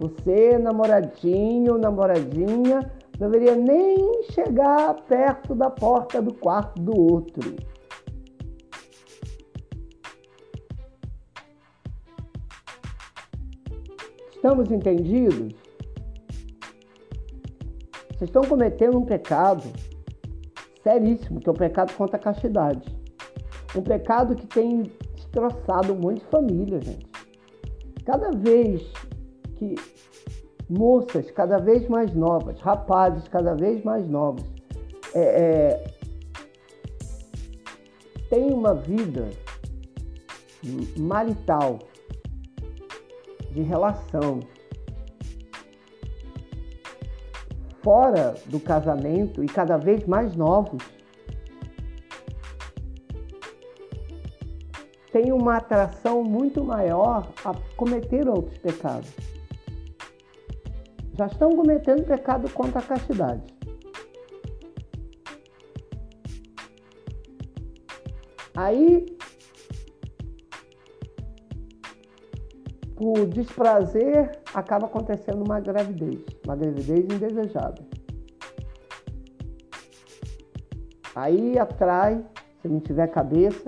Você, 0.00 0.58
namoradinho, 0.58 1.76
namoradinha, 1.76 2.90
deveria 3.18 3.54
nem 3.54 4.22
chegar 4.32 4.94
perto 5.02 5.54
da 5.54 5.70
porta 5.70 6.22
do 6.22 6.32
quarto 6.32 6.80
do 6.80 6.98
outro. 6.98 7.54
Estamos 14.34 14.70
entendidos? 14.70 15.54
Vocês 18.08 18.30
estão 18.30 18.42
cometendo 18.42 18.98
um 18.98 19.04
pecado 19.04 19.64
seríssimo, 20.82 21.40
que 21.40 21.48
é 21.48 21.52
o 21.52 21.54
pecado 21.54 21.92
contra 21.94 22.16
a 22.16 22.20
castidade. 22.20 22.94
Um 23.76 23.82
pecado 23.82 24.36
que 24.36 24.46
tem 24.46 24.92
destroçado 25.34 25.94
muitas 25.94 26.28
famílias, 26.28 26.84
gente. 26.84 27.06
Cada 28.04 28.30
vez 28.30 28.82
que 29.56 29.74
moças 30.68 31.30
cada 31.32 31.58
vez 31.58 31.88
mais 31.88 32.14
novas, 32.14 32.60
rapazes 32.60 33.26
cada 33.28 33.54
vez 33.54 33.82
mais 33.82 34.08
novos, 34.08 34.44
é, 35.14 35.20
é, 35.20 35.84
têm 38.30 38.52
uma 38.52 38.74
vida 38.74 39.28
marital, 40.96 41.78
de 43.50 43.62
relação, 43.62 44.40
fora 47.82 48.34
do 48.46 48.58
casamento 48.58 49.44
e 49.44 49.46
cada 49.46 49.76
vez 49.76 50.04
mais 50.06 50.34
novos, 50.34 50.82
tem 55.14 55.30
uma 55.32 55.58
atração 55.58 56.24
muito 56.24 56.64
maior 56.64 57.30
a 57.44 57.54
cometer 57.76 58.28
outros 58.28 58.58
pecados 58.58 59.12
já 61.16 61.26
estão 61.26 61.54
cometendo 61.54 62.04
pecado 62.04 62.50
contra 62.50 62.80
a 62.80 62.82
castidade. 62.82 63.42
Aí, 68.56 69.06
por 72.96 73.26
desprazer, 73.26 74.32
acaba 74.52 74.86
acontecendo 74.86 75.44
uma 75.44 75.60
gravidez, 75.60 76.24
uma 76.44 76.56
gravidez 76.56 77.04
indesejada. 77.04 77.86
Aí 81.14 81.56
atrai, 81.56 82.24
se 82.60 82.66
não 82.66 82.80
tiver 82.80 83.06
cabeça, 83.06 83.64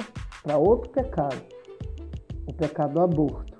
para 0.46 0.58
outro 0.58 0.88
pecado, 0.90 1.42
o 2.46 2.52
pecado 2.52 2.94
do 2.94 3.00
aborto. 3.00 3.56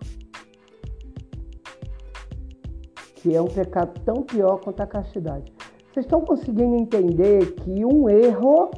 que 3.16 3.34
é 3.34 3.42
um 3.42 3.48
pecado 3.48 3.98
tão 4.04 4.22
pior 4.22 4.60
quanto 4.60 4.80
a 4.82 4.86
castidade. 4.86 5.52
Vocês 5.92 6.06
estão 6.06 6.20
conseguindo 6.20 6.76
entender 6.76 7.54
que 7.54 7.84
um 7.84 8.08
erro, 8.08 8.70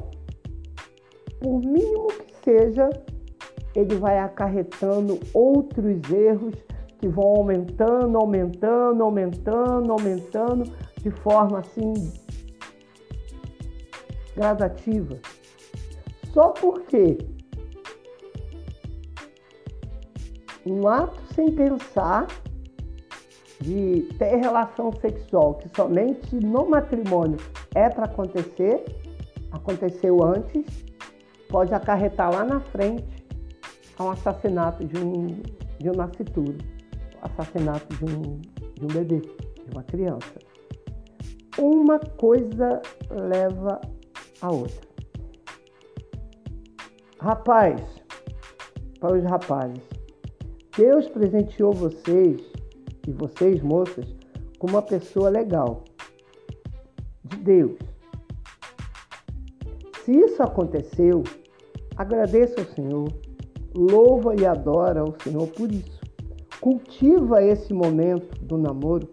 por 1.39 1.59
mínimo 1.59 2.07
que 2.07 2.35
seja, 2.43 2.89
ele 3.75 3.93
vai 3.97 4.17
acarretando 4.17 5.19
outros 5.35 6.01
erros 6.09 6.55
que 6.97 7.07
vão 7.07 7.27
aumentando, 7.27 8.17
aumentando, 8.17 9.03
aumentando, 9.03 9.91
aumentando 9.91 10.63
de 10.97 11.11
forma 11.11 11.59
assim 11.59 11.93
gradativa. 14.35 15.15
Só 16.33 16.49
porque 16.49 17.19
um 20.71 20.87
ato 20.87 21.21
sem 21.33 21.51
pensar 21.51 22.27
de 23.61 24.07
ter 24.17 24.37
relação 24.37 24.91
sexual 24.93 25.55
que 25.55 25.69
somente 25.75 26.35
no 26.35 26.69
matrimônio 26.69 27.37
é 27.75 27.89
para 27.89 28.05
acontecer, 28.05 28.85
aconteceu 29.51 30.23
antes, 30.23 30.65
pode 31.49 31.73
acarretar 31.73 32.31
lá 32.31 32.45
na 32.45 32.59
frente 32.59 33.25
a 33.97 34.03
um 34.03 34.11
assassinato 34.11 34.85
de 34.85 34.97
um, 34.97 35.27
de 35.77 35.89
um 35.89 35.93
nascituro, 35.93 36.57
assassinato 37.21 37.93
de 37.97 38.05
um, 38.05 38.39
de 38.75 38.85
um 38.85 38.87
bebê, 38.87 39.19
de 39.19 39.73
uma 39.73 39.83
criança. 39.83 40.39
Uma 41.57 41.99
coisa 41.99 42.81
leva 43.09 43.81
a 44.41 44.51
outra. 44.51 44.87
Rapaz, 47.19 47.81
para 49.01 49.17
os 49.17 49.23
rapazes, 49.25 49.98
Deus 50.77 51.07
presenteou 51.09 51.73
vocês 51.73 52.41
e 53.07 53.11
vocês, 53.11 53.61
moças, 53.61 54.05
com 54.57 54.67
uma 54.67 54.81
pessoa 54.81 55.29
legal, 55.29 55.83
de 57.23 57.37
Deus. 57.37 57.77
Se 60.03 60.11
isso 60.11 60.41
aconteceu, 60.41 61.23
agradeça 61.95 62.59
ao 62.59 62.67
Senhor, 62.67 63.07
louva 63.75 64.35
e 64.35 64.45
adora 64.45 65.03
o 65.03 65.15
Senhor 65.21 65.47
por 65.47 65.71
isso. 65.71 65.99
Cultiva 66.61 67.43
esse 67.43 67.73
momento 67.73 68.43
do 68.43 68.57
namoro. 68.57 69.09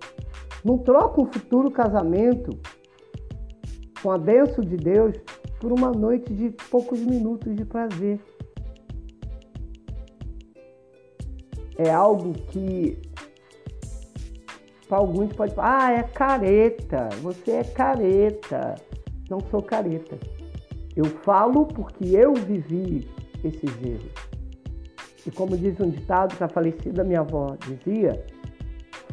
Não 0.65 0.79
troca 0.79 1.21
um 1.21 1.27
futuro 1.27 1.71
casamento 1.71 2.51
com 4.03 4.11
a 4.11 4.19
bênção 4.19 4.65
de 4.65 4.77
Deus 4.77 5.15
por 5.61 5.73
uma 5.73 5.91
noite 5.91 6.33
de 6.33 6.51
poucos 6.71 7.01
minutos 7.01 7.55
de 7.55 7.65
prazer. 7.65 8.21
É 11.79 11.91
algo 11.91 12.33
que 12.33 12.99
para 14.89 14.99
alguns 14.99 15.33
pode 15.33 15.55
falar, 15.55 15.87
ah, 15.87 15.93
é 15.93 16.03
careta, 16.05 17.09
você 17.21 17.53
é 17.53 17.65
careta. 17.65 18.77
Não 19.29 19.41
sou 19.51 19.61
careta. 19.61 20.17
Eu 20.95 21.05
falo 21.25 21.67
porque 21.67 22.05
eu 22.17 22.35
vivi 22.35 23.09
esses 23.43 23.83
erros. 23.85 24.13
E 25.27 25.31
como 25.31 25.57
diz 25.57 25.79
um 25.81 25.91
ditado 25.91 26.37
que 26.37 26.45
a 26.45 26.49
falecida 26.49 27.03
minha 27.03 27.21
avó 27.21 27.57
dizia, 27.67 28.25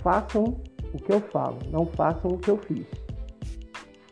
façam 0.04 0.56
o 0.94 0.98
que 0.98 1.12
eu 1.12 1.20
falo, 1.20 1.58
não 1.72 1.88
façam 1.88 2.32
o 2.32 2.38
que 2.38 2.52
eu 2.52 2.58
fiz. 2.58 2.86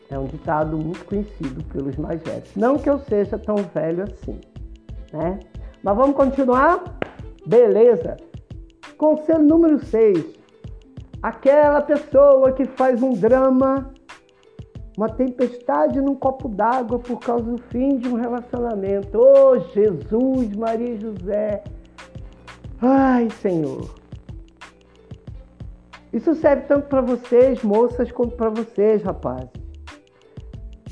É 0.10 0.18
um 0.18 0.26
ditado 0.26 0.78
muito 0.78 1.06
conhecido 1.06 1.64
pelos 1.66 1.96
mais 1.98 2.22
velhos. 2.24 2.56
Não 2.56 2.78
que 2.78 2.90
eu 2.90 3.00
seja 3.00 3.38
tão 3.38 3.56
velho 3.58 4.04
assim, 4.04 4.42
né? 5.14 5.40
Mas 5.84 5.96
vamos 5.96 6.16
continuar? 6.16 6.98
Beleza. 7.46 8.18
Conselho 9.02 9.42
número 9.42 9.84
6. 9.84 10.24
Aquela 11.24 11.82
pessoa 11.82 12.52
que 12.52 12.66
faz 12.66 13.02
um 13.02 13.14
drama, 13.14 13.92
uma 14.96 15.10
tempestade 15.10 16.00
num 16.00 16.14
copo 16.14 16.48
d'água 16.48 17.00
por 17.00 17.20
causa 17.20 17.46
do 17.46 17.60
fim 17.72 17.98
de 17.98 18.08
um 18.08 18.14
relacionamento. 18.14 19.18
Oh, 19.18 19.58
Jesus, 19.74 20.56
Maria 20.56 20.94
e 20.94 21.00
José. 21.00 21.64
Ai, 22.80 23.28
Senhor. 23.42 23.90
Isso 26.14 26.36
serve 26.36 26.68
tanto 26.68 26.88
para 26.88 27.02
vocês, 27.02 27.64
moças, 27.64 28.12
quanto 28.12 28.36
para 28.36 28.52
vocês, 28.52 29.02
rapazes. 29.02 29.50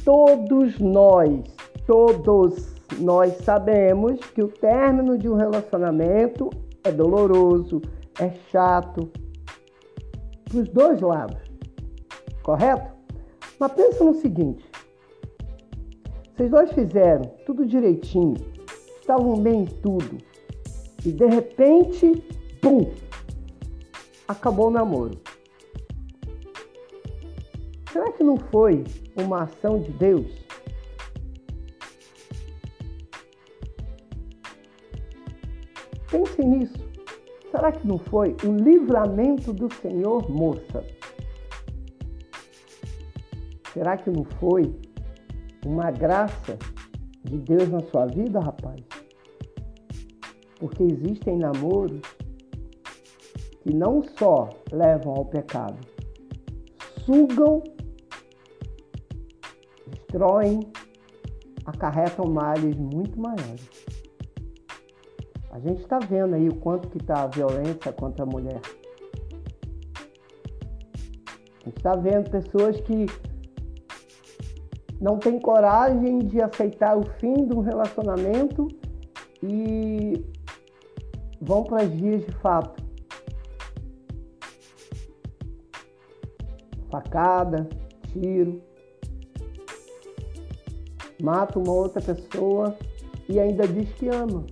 Todos 0.03 0.79
nós, 0.79 1.43
todos 1.85 2.73
nós 2.97 3.33
sabemos 3.43 4.19
que 4.31 4.41
o 4.41 4.47
término 4.47 5.15
de 5.15 5.29
um 5.29 5.35
relacionamento 5.35 6.49
é 6.83 6.91
doloroso, 6.91 7.79
é 8.19 8.31
chato, 8.51 9.09
para 10.45 10.57
os 10.59 10.69
dois 10.69 11.01
lados, 11.01 11.37
correto? 12.43 12.91
Mas 13.59 13.71
pensa 13.71 14.03
no 14.03 14.13
seguinte: 14.13 14.65
vocês 16.35 16.51
dois 16.51 16.71
fizeram 16.73 17.23
tudo 17.45 17.65
direitinho, 17.65 18.35
estavam 18.99 19.41
bem 19.41 19.63
em 19.63 19.65
tudo, 19.65 20.17
e 21.05 21.11
de 21.11 21.25
repente, 21.25 22.23
pum, 22.61 22.91
acabou 24.27 24.67
o 24.67 24.71
namoro. 24.71 25.17
Será 27.91 28.11
que 28.11 28.23
não 28.23 28.37
foi 28.37 28.83
uma 29.15 29.43
ação 29.43 29.79
de 29.79 29.91
Deus? 29.93 30.27
Pense 36.11 36.43
nisso. 36.43 36.88
Será 37.51 37.71
que 37.71 37.87
não 37.87 37.97
foi 37.97 38.35
o 38.43 38.51
livramento 38.51 39.51
do 39.51 39.73
Senhor, 39.73 40.29
moça? 40.29 40.85
Será 43.73 43.97
que 43.97 44.09
não 44.09 44.23
foi 44.23 44.75
uma 45.65 45.89
graça 45.89 46.57
de 47.23 47.37
Deus 47.37 47.69
na 47.69 47.81
sua 47.81 48.05
vida, 48.05 48.39
rapaz? 48.39 48.81
Porque 50.59 50.83
existem 50.83 51.37
namoros 51.37 52.01
que 53.61 53.73
não 53.73 54.03
só 54.17 54.49
levam 54.71 55.13
ao 55.13 55.25
pecado, 55.25 55.77
sugam, 57.05 57.63
destroem, 59.89 60.59
acarretam 61.65 62.25
males 62.25 62.75
muito 62.75 63.19
maiores. 63.19 63.78
A 65.51 65.59
gente 65.59 65.81
está 65.81 65.97
vendo 65.97 66.35
aí 66.35 66.47
o 66.47 66.55
quanto 66.55 66.87
que 66.89 66.97
está 66.97 67.23
a 67.23 67.27
violência 67.27 67.91
contra 67.91 68.23
a 68.23 68.25
mulher. 68.25 68.61
A 71.61 71.65
gente 71.65 71.77
está 71.77 71.95
vendo 71.95 72.29
pessoas 72.29 72.79
que 72.81 73.07
não 75.01 75.17
têm 75.17 75.39
coragem 75.39 76.19
de 76.19 76.39
aceitar 76.41 76.95
o 76.95 77.03
fim 77.19 77.33
de 77.47 77.53
um 77.53 77.61
relacionamento 77.61 78.67
e 79.41 80.23
vão 81.41 81.63
para 81.63 81.83
as 81.83 81.89
vias 81.89 82.23
de 82.25 82.31
fato. 82.33 82.83
Facada, 86.91 87.67
tiro, 88.11 88.61
mata 91.21 91.57
uma 91.57 91.73
outra 91.73 92.01
pessoa 92.01 92.77
e 93.27 93.39
ainda 93.39 93.67
diz 93.67 93.91
que 93.93 94.09
ama 94.09 94.45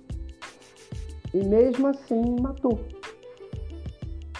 e 1.33 1.43
mesmo 1.45 1.87
assim 1.87 2.35
matou. 2.41 2.79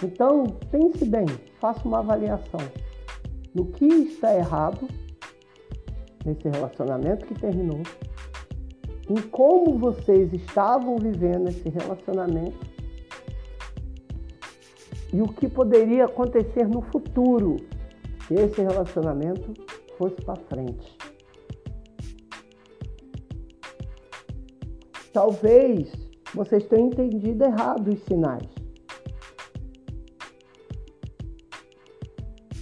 Então, 0.02 0.44
pense 0.70 1.04
bem, 1.04 1.26
faça 1.60 1.86
uma 1.86 1.98
avaliação 1.98 2.60
no 3.54 3.66
que 3.66 3.84
está 3.84 4.34
errado 4.34 4.86
nesse 6.24 6.48
relacionamento 6.48 7.26
que 7.26 7.34
terminou, 7.34 7.82
em 9.08 9.20
como 9.30 9.78
vocês 9.78 10.32
estavam 10.32 10.96
vivendo 10.98 11.48
esse 11.48 11.68
relacionamento 11.68 12.66
e 15.12 15.22
o 15.22 15.28
que 15.28 15.48
poderia 15.48 16.04
acontecer 16.04 16.68
no 16.68 16.82
futuro 16.82 17.56
se 18.26 18.34
esse 18.34 18.60
relacionamento 18.60 19.54
fosse 19.96 20.16
para 20.16 20.36
frente. 20.36 20.98
Talvez 25.12 26.07
vocês 26.34 26.64
têm 26.66 26.86
entendido 26.86 27.44
errado 27.44 27.88
os 27.88 28.00
sinais. 28.04 28.48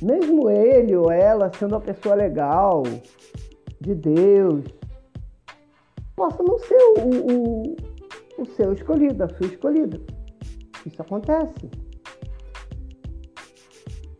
Mesmo 0.02 0.50
ele 0.50 0.94
ou 0.94 1.10
ela 1.10 1.50
sendo 1.58 1.72
uma 1.72 1.80
pessoa 1.80 2.14
legal, 2.14 2.82
de 3.80 3.94
Deus, 3.94 4.64
possa 6.14 6.42
não 6.42 6.58
ser 6.58 6.78
o, 6.98 7.32
o, 7.32 7.76
o 8.38 8.46
seu 8.56 8.72
escolhido, 8.72 9.24
a 9.24 9.28
sua 9.28 9.46
escolhida. 9.46 10.00
Isso 10.84 11.00
acontece. 11.00 11.70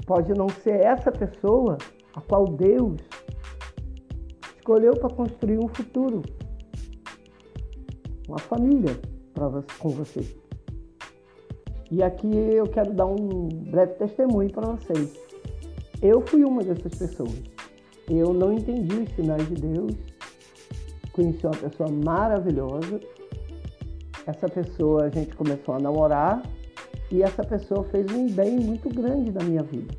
Pode 0.07 0.33
não 0.35 0.49
ser 0.49 0.81
essa 0.81 1.11
pessoa 1.11 1.79
a 2.15 2.21
qual 2.21 2.45
Deus 2.45 3.01
escolheu 4.57 4.95
para 4.95 5.15
construir 5.15 5.59
um 5.59 5.69
futuro, 5.69 6.23
uma 8.29 8.39
família 8.39 8.97
com 9.79 9.89
você. 9.91 10.21
E 11.91 12.03
aqui 12.03 12.29
eu 12.35 12.67
quero 12.67 12.93
dar 12.93 13.07
um 13.07 13.49
breve 13.49 13.95
testemunho 13.95 14.51
para 14.51 14.73
vocês. 14.73 15.15
Eu 16.03 16.21
fui 16.27 16.45
uma 16.45 16.63
dessas 16.63 16.95
pessoas. 16.95 17.43
Eu 18.09 18.33
não 18.33 18.53
entendi 18.53 18.95
os 18.97 19.09
sinais 19.15 19.47
de 19.49 19.55
Deus. 19.55 19.95
Conheci 21.13 21.47
uma 21.47 21.57
pessoa 21.57 21.89
maravilhosa. 21.91 23.01
Essa 24.27 24.49
pessoa 24.49 25.05
a 25.05 25.09
gente 25.11 25.35
começou 25.37 25.75
a 25.75 25.79
namorar 25.79 26.43
e 27.11 27.23
essa 27.23 27.45
pessoa 27.45 27.85
fez 27.85 28.11
um 28.13 28.29
bem 28.29 28.59
muito 28.59 28.89
grande 28.89 29.31
na 29.31 29.45
minha 29.45 29.63
vida. 29.63 29.95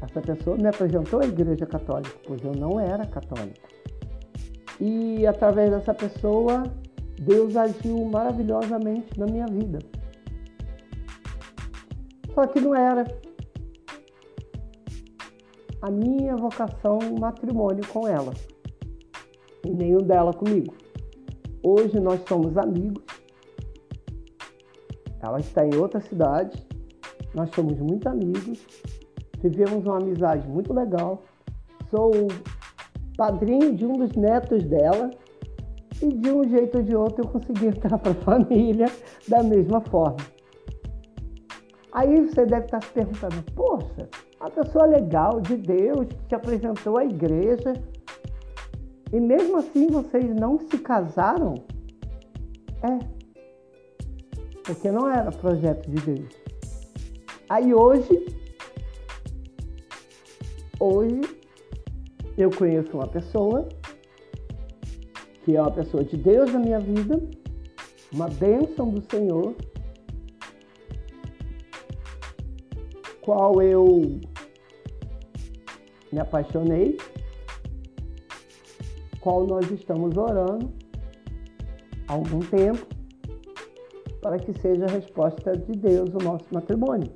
Essa 0.00 0.20
pessoa 0.20 0.56
me 0.56 0.68
apresentou 0.68 1.20
à 1.20 1.26
Igreja 1.26 1.66
Católica, 1.66 2.16
pois 2.26 2.42
eu 2.42 2.52
não 2.52 2.80
era 2.80 3.04
católico. 3.06 3.68
E 4.80 5.26
através 5.26 5.70
dessa 5.70 5.92
pessoa 5.92 6.64
Deus 7.20 7.56
agiu 7.56 8.04
maravilhosamente 8.04 9.18
na 9.18 9.26
minha 9.26 9.46
vida. 9.46 9.78
Só 12.34 12.46
que 12.46 12.60
não 12.60 12.74
era 12.74 13.04
a 15.82 15.90
minha 15.90 16.36
vocação 16.36 16.98
matrimônio 17.18 17.86
com 17.88 18.06
ela, 18.06 18.32
e 19.64 19.70
nenhum 19.70 19.98
dela 19.98 20.32
comigo. 20.32 20.74
Hoje 21.62 21.98
nós 21.98 22.20
somos 22.28 22.56
amigos, 22.56 23.02
Ela 25.26 25.40
está 25.40 25.66
em 25.66 25.74
outra 25.74 26.00
cidade. 26.00 26.64
Nós 27.34 27.50
somos 27.54 27.78
muito 27.78 28.08
amigos. 28.08 28.64
Vivemos 29.42 29.84
uma 29.84 29.98
amizade 29.98 30.46
muito 30.48 30.72
legal. 30.72 31.24
Sou 31.90 32.12
padrinho 33.16 33.74
de 33.74 33.84
um 33.84 33.94
dos 33.94 34.12
netos 34.12 34.62
dela. 34.64 35.10
E 36.02 36.08
de 36.08 36.30
um 36.30 36.48
jeito 36.48 36.78
ou 36.78 36.84
de 36.84 36.94
outro 36.94 37.24
eu 37.24 37.28
consegui 37.28 37.66
entrar 37.66 37.98
para 37.98 38.12
a 38.12 38.14
família 38.22 38.86
da 39.28 39.42
mesma 39.42 39.80
forma. 39.80 40.18
Aí 41.92 42.26
você 42.26 42.44
deve 42.44 42.66
estar 42.66 42.82
se 42.82 42.92
perguntando: 42.92 43.42
poxa, 43.54 44.08
uma 44.38 44.50
pessoa 44.50 44.84
legal 44.84 45.40
de 45.40 45.56
Deus 45.56 46.06
que 46.06 46.28
te 46.28 46.34
apresentou 46.34 46.98
à 46.98 47.04
igreja 47.04 47.72
e 49.12 49.20
mesmo 49.20 49.56
assim 49.56 49.86
vocês 49.86 50.34
não 50.34 50.58
se 50.58 50.78
casaram? 50.78 51.54
É. 52.82 52.98
Porque 54.64 54.90
não 54.90 55.08
era 55.08 55.30
projeto 55.30 55.88
de 55.88 56.00
Deus. 56.04 56.34
Aí 57.48 57.72
hoje, 57.72 58.26
hoje, 60.80 61.20
eu 62.36 62.50
conheço 62.50 62.96
uma 62.96 63.06
pessoa 63.06 63.68
que 65.46 65.54
é 65.54 65.62
uma 65.62 65.70
pessoa 65.70 66.02
de 66.02 66.16
Deus 66.16 66.52
na 66.52 66.58
minha 66.58 66.80
vida, 66.80 67.22
uma 68.12 68.28
bênção 68.28 68.90
do 68.90 69.00
Senhor, 69.08 69.54
qual 73.20 73.62
eu 73.62 74.18
me 76.10 76.18
apaixonei, 76.18 76.98
qual 79.20 79.46
nós 79.46 79.70
estamos 79.70 80.16
orando 80.16 80.68
há 82.08 82.14
algum 82.14 82.40
tempo 82.40 82.84
para 84.20 84.40
que 84.40 84.52
seja 84.60 84.86
a 84.86 84.90
resposta 84.90 85.56
de 85.56 85.78
Deus 85.78 86.10
o 86.12 86.24
nosso 86.24 86.46
matrimônio. 86.50 87.12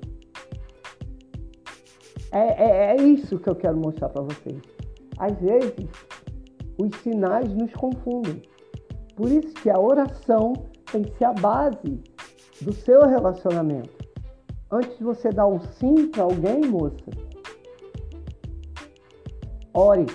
É, 2.30 2.92
é, 2.92 2.96
é 2.96 3.02
isso 3.02 3.40
que 3.40 3.48
eu 3.48 3.56
quero 3.56 3.76
mostrar 3.76 4.08
para 4.10 4.22
vocês. 4.22 4.62
Às 5.18 5.36
vezes, 5.40 5.88
os 6.80 6.96
sinais 7.02 7.52
nos 7.52 7.72
confundem. 7.74 8.42
Por 9.14 9.30
isso 9.30 9.52
que 9.54 9.68
a 9.68 9.78
oração 9.78 10.52
tem 10.90 11.02
que 11.02 11.16
ser 11.18 11.24
a 11.24 11.32
base 11.34 12.02
do 12.62 12.72
seu 12.72 13.02
relacionamento. 13.02 13.90
Antes 14.70 14.96
de 14.96 15.04
você 15.04 15.30
dar 15.30 15.46
um 15.46 15.60
sim 15.60 16.08
para 16.08 16.22
alguém, 16.22 16.60
moça, 16.62 17.04
ore. 19.74 20.06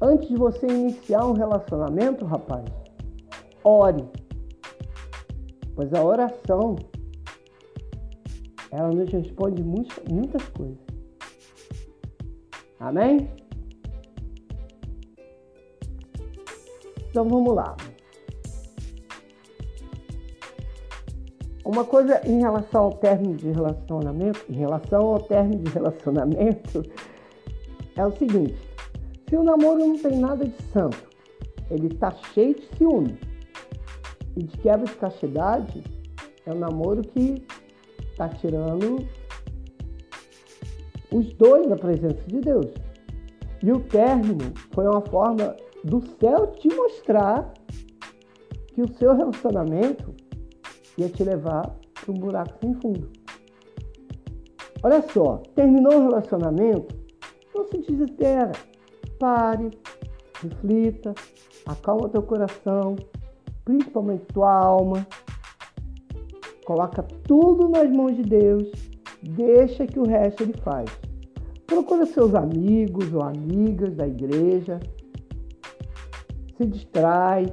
Antes 0.00 0.28
de 0.28 0.36
você 0.36 0.66
iniciar 0.66 1.26
um 1.26 1.32
relacionamento, 1.32 2.24
rapaz, 2.24 2.64
ore. 3.64 4.04
Pois 5.74 5.92
a 5.92 6.04
oração, 6.04 6.76
ela 8.70 8.90
nos 8.90 9.10
responde 9.10 9.62
muitas 9.62 10.46
coisas. 10.50 10.78
Amém? 12.78 13.28
Então 17.18 17.28
vamos 17.28 17.52
lá. 17.52 17.76
Uma 21.64 21.84
coisa 21.84 22.20
em 22.24 22.38
relação 22.38 22.84
ao 22.84 22.92
término 22.92 23.34
de 23.34 23.50
relacionamento, 23.50 24.44
em 24.48 24.54
relação 24.54 25.04
ao 25.04 25.18
término 25.22 25.64
de 25.64 25.70
relacionamento, 25.72 26.84
é 27.96 28.06
o 28.06 28.12
seguinte: 28.12 28.56
se 29.28 29.36
o 29.36 29.42
namoro 29.42 29.80
não 29.80 29.98
tem 29.98 30.16
nada 30.16 30.44
de 30.44 30.62
santo, 30.72 31.10
ele 31.68 31.88
está 31.88 32.12
cheio 32.32 32.54
de 32.54 32.68
ciúme 32.76 33.18
e 34.36 34.44
de 34.44 34.56
quebra 34.58 34.86
de 34.86 34.94
castidade, 34.94 35.82
é 36.46 36.52
um 36.52 36.58
namoro 36.60 37.02
que 37.02 37.44
está 38.12 38.28
tirando 38.28 39.04
os 41.10 41.34
dois 41.34 41.68
da 41.68 41.74
presença 41.74 42.22
de 42.28 42.40
Deus. 42.42 42.72
E 43.60 43.72
o 43.72 43.80
término 43.80 44.52
foi 44.72 44.86
uma 44.86 45.00
forma 45.00 45.56
do 45.84 46.00
céu 46.18 46.48
te 46.48 46.68
mostrar 46.68 47.52
que 48.74 48.82
o 48.82 48.88
seu 48.94 49.14
relacionamento 49.14 50.14
ia 50.96 51.08
te 51.08 51.22
levar 51.22 51.74
para 51.94 52.12
um 52.12 52.14
buraco 52.14 52.54
sem 52.60 52.74
fundo. 52.74 53.08
Olha 54.82 55.02
só, 55.02 55.42
terminou 55.54 55.94
o 55.94 56.02
relacionamento, 56.08 56.94
não 57.54 57.66
se 57.66 57.78
desespera. 57.78 58.52
Pare, 59.18 59.70
reflita, 60.40 61.12
acalma 61.66 62.08
teu 62.08 62.22
coração, 62.22 62.94
principalmente 63.64 64.26
tua 64.26 64.52
alma. 64.52 65.06
Coloca 66.64 67.02
tudo 67.02 67.68
nas 67.68 67.90
mãos 67.90 68.14
de 68.14 68.22
Deus, 68.22 68.70
deixa 69.22 69.86
que 69.86 69.98
o 69.98 70.06
resto 70.06 70.44
ele 70.44 70.54
faz. 70.62 70.88
Procura 71.66 72.06
seus 72.06 72.34
amigos 72.34 73.12
ou 73.12 73.22
amigas 73.22 73.94
da 73.94 74.06
igreja, 74.06 74.78
se 76.58 76.66
distrai. 76.66 77.46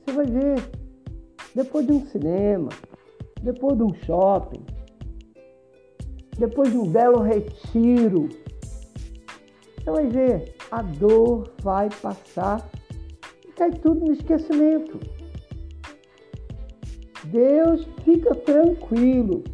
Você 0.00 0.12
vai 0.12 0.26
ver, 0.26 0.70
depois 1.54 1.86
de 1.86 1.92
um 1.92 2.06
cinema, 2.06 2.70
depois 3.42 3.76
de 3.76 3.82
um 3.82 3.94
shopping, 4.04 4.64
depois 6.38 6.72
de 6.72 6.78
um 6.78 6.90
belo 6.90 7.20
retiro, 7.20 8.28
você 9.78 9.90
vai 9.90 10.06
ver, 10.06 10.54
a 10.70 10.82
dor 10.82 11.52
vai 11.62 11.88
passar 12.00 12.68
e 13.46 13.52
cai 13.52 13.70
tudo 13.70 14.06
no 14.06 14.12
esquecimento. 14.12 14.98
Deus 17.26 17.86
fica 18.02 18.34
tranquilo. 18.34 19.44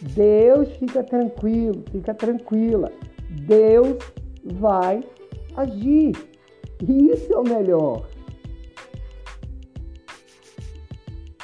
Deus 0.00 0.68
fica 0.76 1.02
tranquilo, 1.02 1.82
fica 1.90 2.12
tranquila. 2.14 2.92
Deus 3.30 3.96
vai 4.44 5.00
agir. 5.56 6.12
E 6.82 7.10
isso 7.10 7.32
é 7.32 7.38
o 7.38 7.44
melhor. 7.44 8.06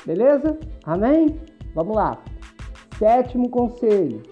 Beleza? 0.05 0.59
Amém? 0.85 1.41
Vamos 1.75 1.95
lá. 1.97 2.23
Sétimo 2.99 3.49
conselho. 3.49 4.23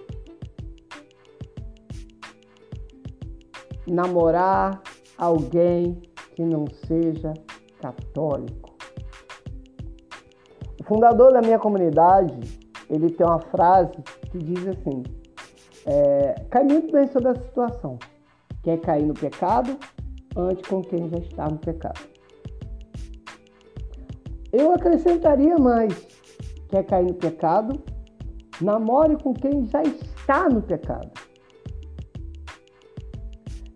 Namorar 3.87 4.81
alguém 5.17 6.01
que 6.35 6.43
não 6.43 6.65
seja 6.85 7.33
católico. 7.81 8.77
O 10.79 10.83
fundador 10.83 11.33
da 11.33 11.41
minha 11.41 11.57
comunidade, 11.57 12.39
ele 12.89 13.09
tem 13.09 13.25
uma 13.25 13.39
frase 13.39 13.93
que 14.31 14.37
diz 14.37 14.67
assim: 14.67 15.03
é, 15.85 16.35
cai 16.49 16.63
muito 16.63 16.91
bem 16.91 17.07
sobre 17.07 17.29
a 17.29 17.35
situação 17.35 17.97
quer 18.63 18.79
cair 18.81 19.05
no 19.05 19.13
pecado, 19.13 19.77
ande 20.35 20.61
com 20.63 20.81
quem 20.81 21.09
já 21.09 21.17
está 21.17 21.47
no 21.47 21.57
pecado. 21.57 21.99
Eu 24.51 24.73
acrescentaria 24.73 25.57
mais: 25.57 25.93
quer 26.69 26.83
cair 26.85 27.05
no 27.05 27.13
pecado, 27.13 27.81
namore 28.61 29.17
com 29.21 29.33
quem 29.33 29.65
já 29.65 29.83
está 29.83 30.49
no 30.49 30.61
pecado. 30.61 31.11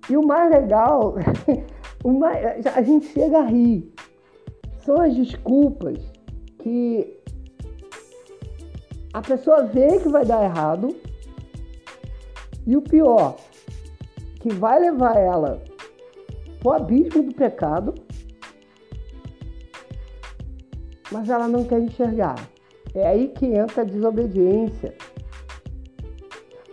E 0.09 0.17
o 0.17 0.25
mais 0.25 0.51
legal, 0.51 1.15
o 2.03 2.11
mais, 2.11 2.65
a 2.67 2.81
gente 2.81 3.05
chega 3.07 3.39
a 3.39 3.45
rir, 3.45 3.93
são 4.79 4.99
as 4.99 5.15
desculpas 5.15 5.97
que 6.59 7.19
a 9.13 9.21
pessoa 9.21 9.63
vê 9.63 9.99
que 9.99 10.09
vai 10.09 10.25
dar 10.25 10.43
errado. 10.43 10.95
E 12.65 12.77
o 12.77 12.81
pior, 12.81 13.35
que 14.43 14.53
vai 14.53 14.77
levar 14.77 15.15
ela 15.15 15.63
para 16.59 16.69
o 16.69 16.73
abismo 16.73 17.23
do 17.23 17.33
pecado, 17.33 17.95
mas 21.09 21.29
ela 21.29 21.47
não 21.47 21.63
quer 21.63 21.79
enxergar. 21.79 22.35
É 22.93 23.07
aí 23.07 23.29
que 23.29 23.45
entra 23.45 23.83
a 23.83 23.85
desobediência. 23.85 24.93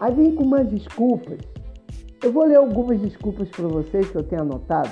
Aí 0.01 0.13
vem 0.13 0.35
com 0.35 0.43
umas 0.43 0.69
desculpas. 0.69 1.39
Eu 2.21 2.33
vou 2.33 2.45
ler 2.45 2.57
algumas 2.57 3.01
desculpas 3.01 3.49
para 3.51 3.69
vocês 3.69 4.11
que 4.11 4.17
eu 4.17 4.25
tenho 4.25 4.43
anotado, 4.43 4.91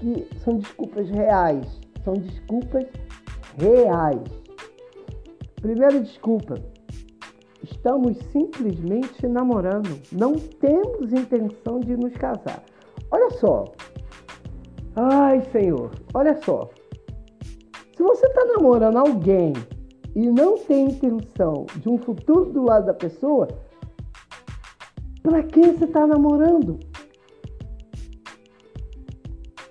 que 0.00 0.26
são 0.42 0.58
desculpas 0.58 1.08
reais. 1.10 1.66
São 2.04 2.14
desculpas 2.14 2.84
reais. 3.56 4.22
Primeira 5.62 6.00
desculpa: 6.00 6.60
Estamos 7.62 8.16
simplesmente 8.32 9.26
namorando. 9.26 10.00
Não 10.12 10.34
temos 10.34 11.12
intenção 11.12 11.80
de 11.80 11.96
nos 11.96 12.12
casar. 12.14 12.62
Olha 13.10 13.30
só. 13.30 13.64
Ai, 14.94 15.42
Senhor, 15.52 15.90
olha 16.14 16.36
só. 16.42 16.68
Se 17.96 18.02
você 18.02 18.26
está 18.26 18.44
namorando 18.44 18.96
alguém 18.96 19.52
e 20.14 20.28
não 20.28 20.56
tem 20.56 20.90
intenção 20.90 21.66
de 21.76 21.88
um 21.88 21.98
futuro 21.98 22.52
do 22.52 22.62
lado 22.64 22.86
da 22.86 22.94
pessoa, 22.94 23.48
para 25.22 25.42
quem 25.42 25.72
você 25.72 25.84
está 25.84 26.06
namorando? 26.06 26.78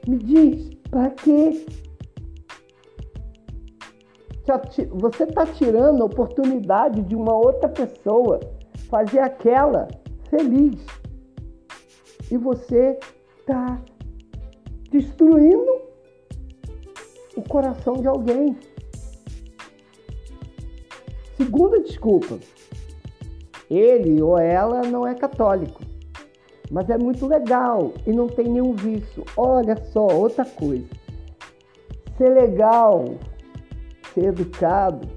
Me 0.07 0.17
diz, 0.17 0.69
para 0.89 1.09
quê? 1.11 1.65
Você 4.91 5.23
está 5.23 5.45
tirando 5.45 6.01
a 6.01 6.05
oportunidade 6.05 7.01
de 7.01 7.15
uma 7.15 7.33
outra 7.35 7.67
pessoa 7.67 8.39
fazer 8.89 9.19
aquela 9.19 9.87
feliz. 10.29 10.85
E 12.31 12.37
você 12.37 12.97
está 13.39 13.81
destruindo 14.89 15.81
o 17.35 17.41
coração 17.47 17.95
de 17.95 18.07
alguém. 18.07 18.57
Segunda 21.35 21.79
desculpa, 21.81 22.39
ele 23.69 24.21
ou 24.21 24.37
ela 24.37 24.81
não 24.81 25.05
é 25.05 25.13
católico, 25.13 25.81
mas 26.71 26.89
é 26.89 26.97
muito 26.97 27.27
legal 27.27 27.93
e 28.05 28.11
não 28.11 28.27
tem 28.27 28.47
nenhum 28.47 28.73
vício. 28.73 29.23
Olha 29.35 29.75
só, 29.91 30.07
outra 30.07 30.45
coisa. 30.45 30.87
Ser 32.17 32.29
legal, 32.29 33.05
ser 34.17 34.29
educado, 34.29 35.07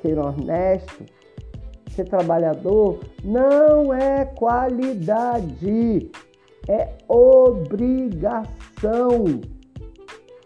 ser 0.00 0.16
honesto, 0.16 1.04
ser 1.90 2.04
trabalhador 2.04 3.00
não 3.24 3.92
é 3.92 4.24
qualidade, 4.24 6.08
é 6.68 6.96
obrigação. 7.08 8.44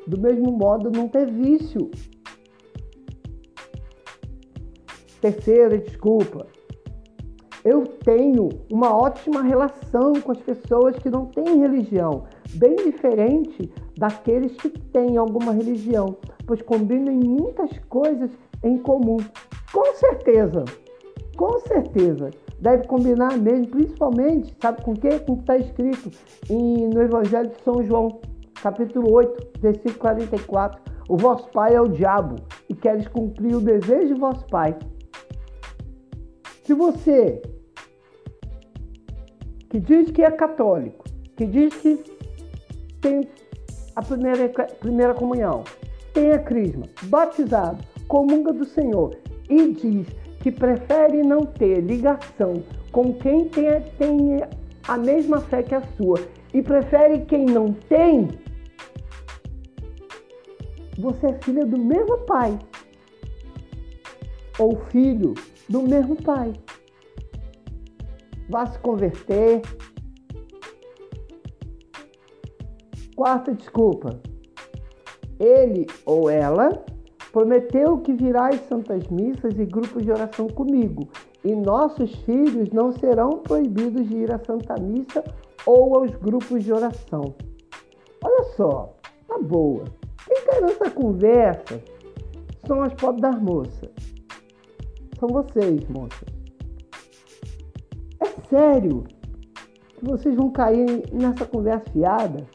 Do 0.07 0.19
mesmo 0.19 0.51
modo, 0.53 0.91
não 0.91 1.07
ter 1.07 1.31
vício. 1.31 1.91
Terceira 5.21 5.77
desculpa. 5.77 6.47
Eu 7.63 7.85
tenho 8.05 8.49
uma 8.73 8.97
ótima 8.97 9.43
relação 9.43 10.15
com 10.15 10.33
as 10.33 10.41
pessoas 10.41 10.99
que 10.99 11.09
não 11.09 11.27
têm 11.27 11.61
religião, 11.61 12.25
bem 12.55 12.75
diferente 12.75 13.71
daqueles 13.97 14.57
que 14.57 14.69
têm 14.69 15.17
alguma 15.17 15.53
religião, 15.53 16.17
pois 16.47 16.63
combinam 16.63 17.15
muitas 17.15 17.71
coisas 17.89 18.31
em 18.63 18.79
comum. 18.79 19.19
Com 19.73 19.95
certeza, 19.95 20.65
com 21.37 21.59
certeza, 21.61 22.31
deve 22.61 22.87
combinar 22.87 23.37
mesmo, 23.39 23.69
principalmente, 23.69 24.55
sabe 24.61 24.83
com 24.83 24.93
o 24.93 24.99
quê? 24.99 25.19
Com 25.21 25.33
o 25.33 25.37
que 25.37 25.43
está 25.43 25.57
escrito 25.57 26.11
em, 26.51 26.89
no 26.89 27.03
Evangelho 27.03 27.51
de 27.51 27.63
São 27.63 27.83
João, 27.83 28.21
capítulo 28.63 29.13
8, 29.13 29.61
versículo 29.61 29.99
44. 29.99 30.81
O 31.09 31.17
vosso 31.17 31.49
pai 31.51 31.75
é 31.75 31.81
o 31.81 31.89
diabo 31.89 32.37
e 32.69 32.75
queres 32.75 33.09
cumprir 33.09 33.57
o 33.57 33.61
desejo 33.61 34.15
de 34.15 34.21
vosso 34.21 34.47
pai. 34.47 34.77
Se 36.65 36.75
você 36.75 37.43
que 39.69 39.81
diz 39.81 40.11
que 40.11 40.23
é 40.23 40.31
católico, 40.31 41.05
que 41.35 41.47
diz 41.47 41.75
que 41.77 41.97
tem 43.01 43.29
a 43.97 44.03
primeira, 44.03 44.49
primeira 44.79 45.15
comunhão, 45.15 45.65
tem 46.13 46.33
a 46.33 46.39
crisma, 46.39 46.87
batizado, 47.05 47.83
comunga 48.09 48.53
do 48.53 48.65
Senhor 48.65 49.17
e 49.49 49.73
diz 49.73 50.07
que 50.41 50.51
prefere 50.51 51.23
não 51.23 51.47
ter 51.47 51.81
ligação 51.81 52.63
com 52.91 53.15
quem 53.15 53.49
tem, 53.49 53.81
tem 53.99 54.41
a 54.87 54.99
mesma 54.99 55.41
fé 55.41 55.63
que 55.63 55.75
a 55.75 55.83
sua 55.97 56.19
e 56.53 56.63
prefere 56.63 57.25
quem 57.25 57.47
não 57.47 57.73
tem, 57.73 58.29
você 60.99 61.27
é 61.27 61.43
filha 61.43 61.65
do 61.65 61.79
mesmo 61.79 62.19
pai 62.19 62.59
ou 64.59 64.77
filho 64.87 65.35
do 65.69 65.83
mesmo 65.83 66.17
pai. 66.17 66.53
Vá 68.49 68.67
se 68.67 68.79
converter. 68.81 69.63
Quarta 73.17 73.55
desculpa. 73.55 74.21
Ele 75.43 75.87
ou 76.07 76.31
ela 76.31 76.71
prometeu 77.33 77.99
que 77.99 78.13
virá 78.13 78.49
às 78.49 78.61
santas 78.69 79.09
missas 79.09 79.59
e 79.59 79.65
grupos 79.65 80.05
de 80.05 80.13
oração 80.13 80.47
comigo, 80.47 81.09
e 81.43 81.53
nossos 81.53 82.15
filhos 82.25 82.71
não 82.71 82.93
serão 82.93 83.39
proibidos 83.39 84.09
de 84.09 84.19
ir 84.19 84.33
à 84.33 84.39
Santa 84.39 84.81
Missa 84.81 85.25
ou 85.67 85.97
aos 85.97 86.13
grupos 86.13 86.63
de 86.63 86.73
oração. 86.73 87.35
Olha 88.23 88.45
só, 88.57 88.95
tá 89.27 89.39
boa. 89.41 89.85
Quem 90.29 90.45
cai 90.45 90.61
nessa 90.61 90.91
conversa 90.91 91.83
são 92.65 92.83
as 92.83 92.95
pobres 92.95 93.23
das 93.23 93.43
moças. 93.43 93.91
São 95.19 95.29
vocês, 95.29 95.89
moças. 95.89 96.29
É 98.21 98.27
sério 98.49 99.03
que 99.99 100.05
vocês 100.05 100.37
vão 100.37 100.51
cair 100.51 101.03
nessa 101.13 101.45
conversa 101.45 101.91
fiada? 101.91 102.47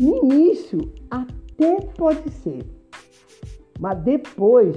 No 0.00 0.24
início, 0.24 0.92
até 1.10 1.80
pode 1.96 2.28
ser. 2.30 2.64
Mas 3.78 4.02
depois 4.02 4.76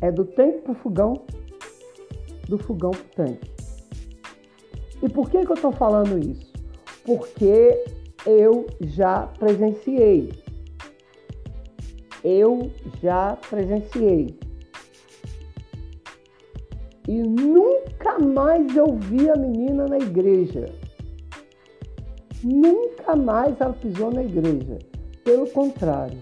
é 0.00 0.10
do 0.10 0.24
tanque 0.24 0.60
para 0.60 0.72
o 0.72 0.76
fogão, 0.76 1.24
do 2.48 2.56
fogão 2.56 2.92
para 2.92 3.00
o 3.00 3.26
tanque. 3.26 3.50
E 5.02 5.08
por 5.08 5.28
que, 5.28 5.44
que 5.44 5.50
eu 5.50 5.56
estou 5.56 5.72
falando 5.72 6.18
isso? 6.18 6.52
Porque 7.04 7.84
eu 8.24 8.66
já 8.80 9.26
presenciei 9.26 10.30
eu 12.24 12.70
já 13.02 13.36
presenciei. 13.48 14.38
E 17.08 17.20
nunca 17.20 18.18
mais 18.18 18.76
eu 18.76 18.96
vi 18.96 19.28
a 19.28 19.36
menina 19.36 19.86
na 19.88 19.98
igreja. 19.98 20.72
Nunca 22.42 23.14
mais 23.14 23.60
ela 23.60 23.72
pisou 23.72 24.10
na 24.10 24.22
igreja. 24.22 24.78
Pelo 25.24 25.48
contrário, 25.50 26.18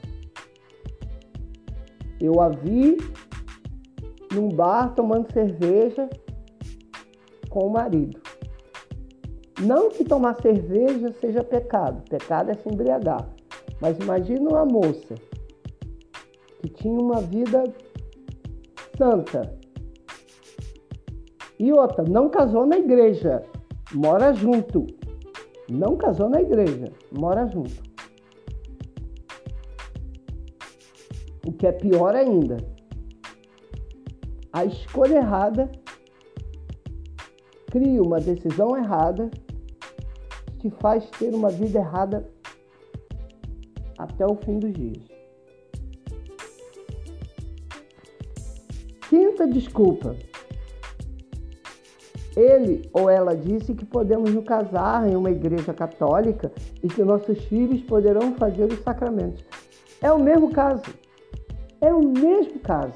eu 2.21 2.41
a 2.41 2.51
vi 2.51 2.99
num 4.33 4.49
bar 4.49 4.95
tomando 4.95 5.33
cerveja 5.33 6.09
com 7.49 7.67
o 7.67 7.73
marido. 7.73 8.21
Não 9.61 9.89
que 9.91 10.05
tomar 10.05 10.35
cerveja 10.41 11.13
seja 11.21 11.43
pecado, 11.43 12.03
pecado 12.09 12.51
é 12.51 12.55
se 12.55 12.69
embriagar. 12.69 13.29
Mas 13.81 13.99
imagina 13.99 14.49
uma 14.49 14.65
moça 14.65 15.15
que 16.61 16.69
tinha 16.69 16.99
uma 16.99 17.21
vida 17.23 17.65
santa. 18.97 19.59
E 21.59 21.73
outra, 21.73 22.05
não 22.05 22.29
casou 22.29 22.67
na 22.67 22.79
igreja, 22.79 23.43
mora 23.93 24.33
junto. 24.35 24.87
Não 25.71 25.97
casou 25.97 26.29
na 26.29 26.43
igreja, 26.43 26.93
mora 27.13 27.47
junto. 27.47 27.81
O 31.47 31.53
que 31.53 31.65
é 31.65 31.71
pior 31.71 32.17
ainda, 32.17 32.57
a 34.53 34.65
escolha 34.65 35.19
errada 35.19 35.71
cria 37.71 38.03
uma 38.03 38.21
decisão 38.21 38.77
errada 38.77 39.31
te 40.59 40.69
faz 40.71 41.09
ter 41.11 41.33
uma 41.33 41.51
vida 41.51 41.79
errada 41.79 42.29
até 43.97 44.27
o 44.27 44.35
fim 44.35 44.59
dos 44.59 44.73
dias. 44.73 45.05
Quinta 49.09 49.47
desculpa. 49.47 50.17
Ele 52.41 52.89
ou 52.95 53.11
ela 53.11 53.37
disse 53.37 53.75
que 53.75 53.85
podemos 53.85 54.33
nos 54.33 54.45
casar 54.45 55.07
em 55.07 55.15
uma 55.15 55.31
igreja 55.31 55.75
católica 55.75 56.51
e 56.83 56.89
que 56.89 57.03
nossos 57.03 57.39
filhos 57.45 57.83
poderão 57.83 58.35
fazer 58.37 58.65
os 58.65 58.81
sacramentos. 58.81 59.45
É 60.01 60.11
o 60.11 60.19
mesmo 60.19 60.51
caso. 60.51 60.83
É 61.83 61.93
o 61.93 62.01
mesmo 62.01 62.59
caso. 62.61 62.95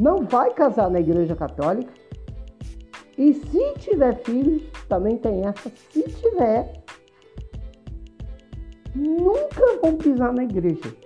Não 0.00 0.24
vai 0.24 0.54
casar 0.54 0.90
na 0.90 1.00
igreja 1.00 1.36
católica. 1.36 1.92
E 3.18 3.34
se 3.34 3.74
tiver 3.78 4.16
filhos, 4.24 4.62
também 4.88 5.18
tem 5.18 5.42
essa. 5.46 5.70
Se 5.90 6.02
tiver, 6.02 6.72
nunca 8.94 9.78
vão 9.82 9.96
pisar 9.96 10.32
na 10.32 10.44
igreja. 10.44 10.96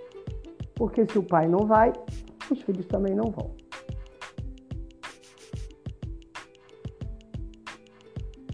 Porque 0.73 1.05
se 1.05 1.19
o 1.19 1.23
pai 1.23 1.49
não 1.49 1.67
vai, 1.67 1.91
os 2.49 2.61
filhos 2.61 2.85
também 2.85 3.13
não 3.13 3.25
vão. 3.25 3.56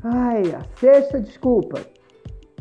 Ai, 0.04 0.44
a 0.54 0.62
sexta 0.80 1.22
desculpa. 1.22 1.80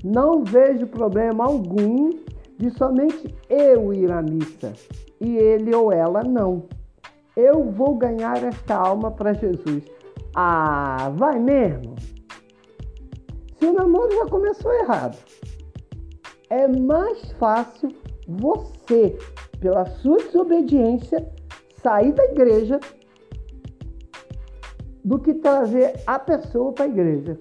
Não 0.04 0.44
vejo 0.44 0.86
problema 0.86 1.44
algum 1.44 2.10
de 2.56 2.70
somente 2.70 3.34
eu 3.50 3.92
ir 3.92 4.12
à 4.12 4.22
missa 4.22 4.72
e 5.20 5.36
ele 5.36 5.74
ou 5.74 5.92
ela 5.92 6.22
não. 6.22 6.64
Eu 7.36 7.64
vou 7.64 7.96
ganhar 7.96 8.42
esta 8.44 8.76
alma 8.76 9.10
para 9.10 9.32
Jesus. 9.32 9.84
Ah, 10.34 11.12
vai 11.16 11.40
mesmo? 11.40 11.96
Se 13.58 13.66
o 13.66 13.72
namoro 13.72 14.12
já 14.12 14.26
começou 14.26 14.72
errado, 14.72 15.18
é 16.48 16.68
mais 16.68 17.32
fácil 17.32 17.88
você 18.28 19.16
pela 19.60 19.84
sua 19.84 20.18
desobediência, 20.18 21.28
sair 21.82 22.12
da 22.12 22.24
igreja 22.24 22.78
do 25.04 25.18
que 25.18 25.34
trazer 25.34 26.00
a 26.06 26.18
pessoa 26.18 26.72
para 26.72 26.84
a 26.84 26.88
igreja. 26.88 27.38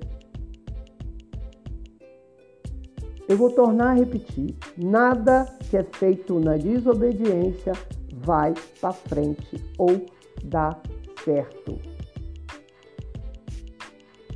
Eu 3.28 3.38
vou 3.38 3.52
tornar 3.52 3.92
a 3.92 3.94
repetir: 3.94 4.56
nada 4.78 5.46
que 5.70 5.78
é 5.78 5.84
feito 5.84 6.40
na 6.40 6.58
desobediência 6.58 7.74
vai 8.14 8.54
para 8.80 8.92
frente 8.92 9.64
ou 9.78 10.06
dá 10.44 10.78
certo. 11.24 11.80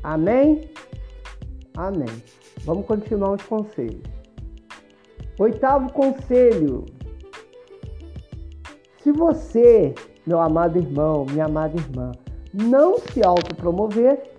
Amém? 0.01 0.69
Amém. 1.75 2.23
Vamos 2.63 2.85
continuar 2.85 3.33
os 3.33 3.43
conselhos. 3.43 4.01
Oitavo 5.37 5.91
conselho. 5.91 6.85
Se 9.03 9.11
você, 9.11 9.93
meu 10.25 10.39
amado 10.39 10.77
irmão, 10.77 11.25
minha 11.25 11.45
amada 11.45 11.77
irmã, 11.77 12.11
não 12.63 12.97
se 12.99 13.25
autopromover, 13.25 14.31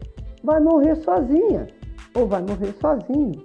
vai 0.42 0.60
morrer 0.60 0.96
sozinha 0.96 1.66
ou 2.14 2.26
vai 2.26 2.40
morrer 2.40 2.72
sozinho. 2.80 3.42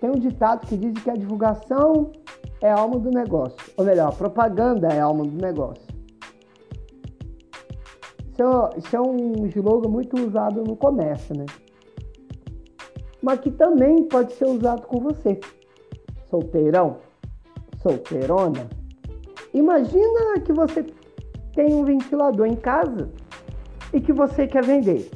Tem 0.00 0.10
um 0.10 0.18
ditado 0.18 0.66
que 0.66 0.76
diz 0.76 1.02
que 1.02 1.10
a 1.10 1.14
divulgação 1.14 2.12
é 2.60 2.70
a 2.70 2.78
alma 2.78 2.98
do 2.98 3.10
negócio, 3.10 3.58
ou 3.76 3.84
melhor, 3.84 4.08
a 4.08 4.12
propaganda 4.12 4.88
é 4.88 5.00
a 5.00 5.04
alma 5.04 5.24
do 5.24 5.36
negócio. 5.36 5.92
Isso 8.30 8.42
é, 8.42 8.78
isso 8.78 8.96
é 8.96 9.00
um 9.00 9.46
slogan 9.46 9.88
muito 9.88 10.20
usado 10.20 10.62
no 10.62 10.76
comércio, 10.76 11.36
né? 11.36 11.46
Mas 13.20 13.40
que 13.40 13.50
também 13.50 14.04
pode 14.04 14.32
ser 14.32 14.46
usado 14.46 14.86
com 14.86 15.00
você, 15.00 15.38
solteirão, 16.30 16.98
solteirona. 17.82 18.68
Imagina 19.52 20.40
que 20.44 20.52
você 20.52 20.84
tem 21.54 21.72
um 21.74 21.84
ventilador 21.84 22.46
em 22.46 22.56
casa 22.56 23.10
e 23.92 24.00
que 24.00 24.12
você 24.12 24.46
quer 24.46 24.64
vender. 24.64 25.10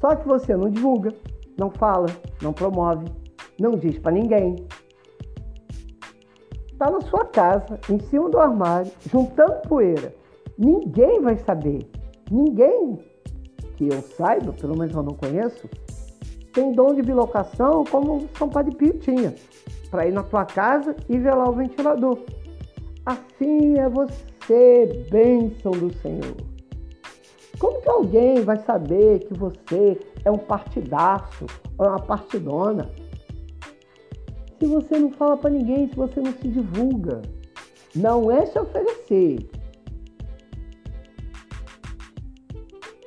Só 0.00 0.14
que 0.16 0.26
você 0.26 0.56
não 0.56 0.68
divulga, 0.68 1.12
não 1.58 1.70
fala, 1.70 2.06
não 2.40 2.52
promove, 2.52 3.06
não 3.58 3.72
diz 3.72 3.98
para 3.98 4.12
ninguém. 4.12 4.56
Está 6.72 6.90
na 6.90 7.00
sua 7.02 7.24
casa, 7.26 7.78
em 7.88 7.98
cima 8.00 8.28
do 8.28 8.38
armário, 8.38 8.90
juntando 9.08 9.68
poeira. 9.68 10.14
Ninguém 10.58 11.20
vai 11.20 11.36
saber. 11.38 11.88
Ninguém 12.30 12.98
que 13.76 13.88
eu 13.88 14.02
saiba, 14.02 14.52
pelo 14.52 14.76
menos 14.76 14.94
eu 14.94 15.02
não 15.02 15.14
conheço, 15.14 15.68
tem 16.52 16.72
dom 16.72 16.94
de 16.94 17.02
bilocação 17.02 17.84
como 17.84 18.28
São 18.36 18.48
Padre 18.48 18.74
Pio 18.74 18.98
tinha, 18.98 19.34
para 19.90 20.06
ir 20.06 20.12
na 20.12 20.22
tua 20.22 20.44
casa 20.44 20.94
e 21.08 21.18
ver 21.18 21.34
lá 21.34 21.48
o 21.48 21.52
ventilador. 21.52 22.18
Assim 23.06 23.78
é 23.78 23.88
você, 23.88 24.24
bênção 25.10 25.72
do 25.72 25.92
Senhor. 25.98 26.36
Como 27.58 27.80
que 27.80 27.88
alguém 27.88 28.40
vai 28.42 28.56
saber 28.58 29.20
que 29.20 29.34
você 29.34 30.00
é 30.24 30.30
um 30.30 30.38
partidaço 30.38 31.46
ou 31.78 31.86
uma 31.86 32.00
partidona? 32.00 32.90
Se 34.58 34.66
você 34.66 34.98
não 34.98 35.10
fala 35.12 35.36
para 35.36 35.50
ninguém, 35.50 35.88
se 35.88 35.94
você 35.94 36.20
não 36.20 36.32
se 36.32 36.48
divulga, 36.48 37.22
não 37.94 38.30
é 38.30 38.46
se 38.46 38.58
oferecer. 38.58 39.48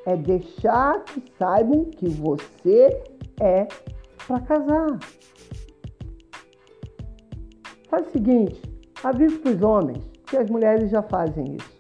É 0.06 0.16
deixar 0.16 1.04
que 1.04 1.24
saibam 1.38 1.86
que 1.86 2.08
você 2.10 3.04
é 3.42 3.68
para 4.28 4.40
casar. 4.42 5.00
Faz 7.90 8.08
o 8.08 8.12
seguinte, 8.12 8.62
avisa 9.04 9.40
para 9.40 9.52
os 9.52 9.62
homens, 9.62 10.15
que 10.26 10.38
as 10.38 10.50
mulheres 10.50 10.90
já 10.90 11.02
fazem 11.02 11.56
isso. 11.56 11.76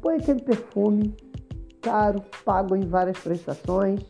Põe 0.00 0.16
aquele 0.16 0.42
perfume 0.42 1.14
caro, 1.80 2.22
pago 2.44 2.74
em 2.76 2.86
várias 2.86 3.18
prestações. 3.18 4.00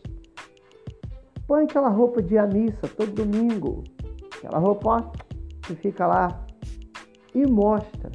Põe 1.47 1.65
aquela 1.65 1.89
roupa 1.89 2.21
de 2.21 2.35
missa 2.53 2.87
todo 2.87 3.25
domingo. 3.25 3.83
Aquela 4.37 4.59
roupa 4.59 5.11
que 5.61 5.75
fica 5.75 6.07
lá 6.07 6.45
e 7.33 7.45
mostra, 7.45 8.11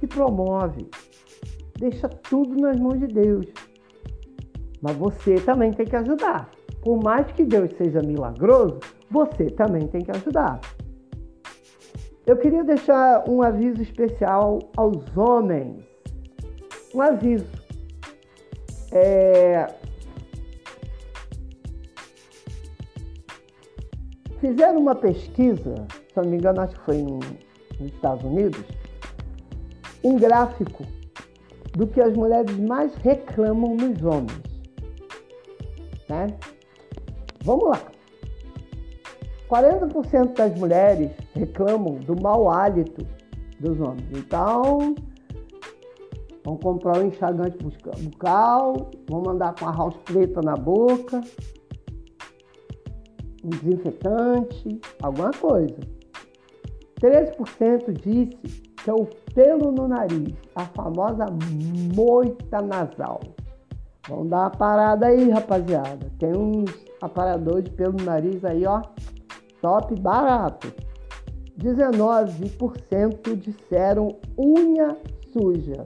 se 0.00 0.06
promove. 0.06 0.88
Deixa 1.78 2.08
tudo 2.08 2.60
nas 2.60 2.78
mãos 2.78 2.98
de 2.98 3.06
Deus. 3.06 3.46
Mas 4.80 4.96
você 4.96 5.34
também 5.36 5.72
tem 5.72 5.86
que 5.86 5.96
ajudar. 5.96 6.50
Por 6.82 7.02
mais 7.02 7.30
que 7.32 7.44
Deus 7.44 7.70
seja 7.76 8.00
milagroso, 8.00 8.80
você 9.10 9.46
também 9.46 9.86
tem 9.86 10.02
que 10.02 10.10
ajudar. 10.10 10.60
Eu 12.24 12.36
queria 12.36 12.62
deixar 12.62 13.28
um 13.28 13.42
aviso 13.42 13.82
especial 13.82 14.60
aos 14.76 15.16
homens. 15.16 15.84
Um 16.94 17.00
aviso. 17.00 17.50
É... 18.92 19.66
Fizeram 24.40 24.80
uma 24.80 24.94
pesquisa, 24.94 25.86
se 26.08 26.16
não 26.16 26.24
me 26.24 26.36
engano, 26.36 26.60
acho 26.60 26.74
que 26.74 26.84
foi 26.84 27.02
nos 27.02 27.24
Estados 27.80 28.24
Unidos, 28.24 28.64
um 30.02 30.16
gráfico 30.16 30.84
do 31.76 31.86
que 31.86 32.00
as 32.00 32.14
mulheres 32.16 32.56
mais 32.58 32.94
reclamam 32.96 33.76
nos 33.76 34.02
homens. 34.04 34.42
Né? 36.08 36.26
Vamos 37.44 37.68
lá. 37.68 37.91
40% 39.52 40.34
das 40.34 40.58
mulheres 40.58 41.10
reclamam 41.34 41.96
do 41.96 42.20
mau 42.22 42.48
hálito 42.48 43.06
dos 43.60 43.78
homens. 43.80 44.08
Então, 44.16 44.94
Vão 46.44 46.56
comprar 46.56 46.98
um 46.98 47.06
enxagante 47.06 47.56
bucal, 48.02 48.90
vão 49.08 49.22
mandar 49.22 49.54
com 49.54 49.66
a 49.68 49.72
house 49.72 49.96
preta 50.04 50.40
na 50.42 50.56
boca, 50.56 51.20
um 53.44 53.48
desinfetante, 53.48 54.80
alguma 55.00 55.30
coisa. 55.30 55.78
13% 57.00 57.92
disse 57.92 58.62
que 58.82 58.90
é 58.90 58.92
o 58.92 59.06
pelo 59.34 59.70
no 59.70 59.86
nariz, 59.86 60.34
a 60.56 60.64
famosa 60.66 61.26
moita 61.94 62.60
nasal. 62.60 63.20
Vamos 64.08 64.28
dar 64.28 64.40
uma 64.40 64.50
parada 64.50 65.06
aí, 65.06 65.30
rapaziada. 65.30 66.10
Tem 66.18 66.36
uns 66.36 66.72
aparadores 67.00 67.64
de 67.64 67.70
pelo 67.70 67.92
no 67.92 68.04
nariz 68.04 68.44
aí, 68.44 68.66
ó, 68.66 68.82
top 69.62 69.98
barato. 69.98 70.70
19% 71.58 73.36
disseram 73.36 74.16
unha 74.36 74.96
suja. 75.32 75.84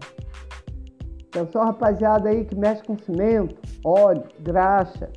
Atenção, 1.29 1.65
rapaziada 1.65 2.31
aí 2.31 2.45
que 2.45 2.57
mexe 2.57 2.83
com 2.83 2.97
cimento, 2.99 3.55
óleo, 3.85 4.25
graxa. 4.41 5.11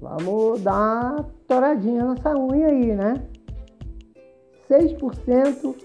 Vamos 0.00 0.62
dar 0.62 0.72
uma 0.72 1.26
toradinha 1.46 2.04
nessa 2.04 2.34
unha 2.34 2.68
aí, 2.68 2.94
né? 2.94 3.22
6% 4.70 5.76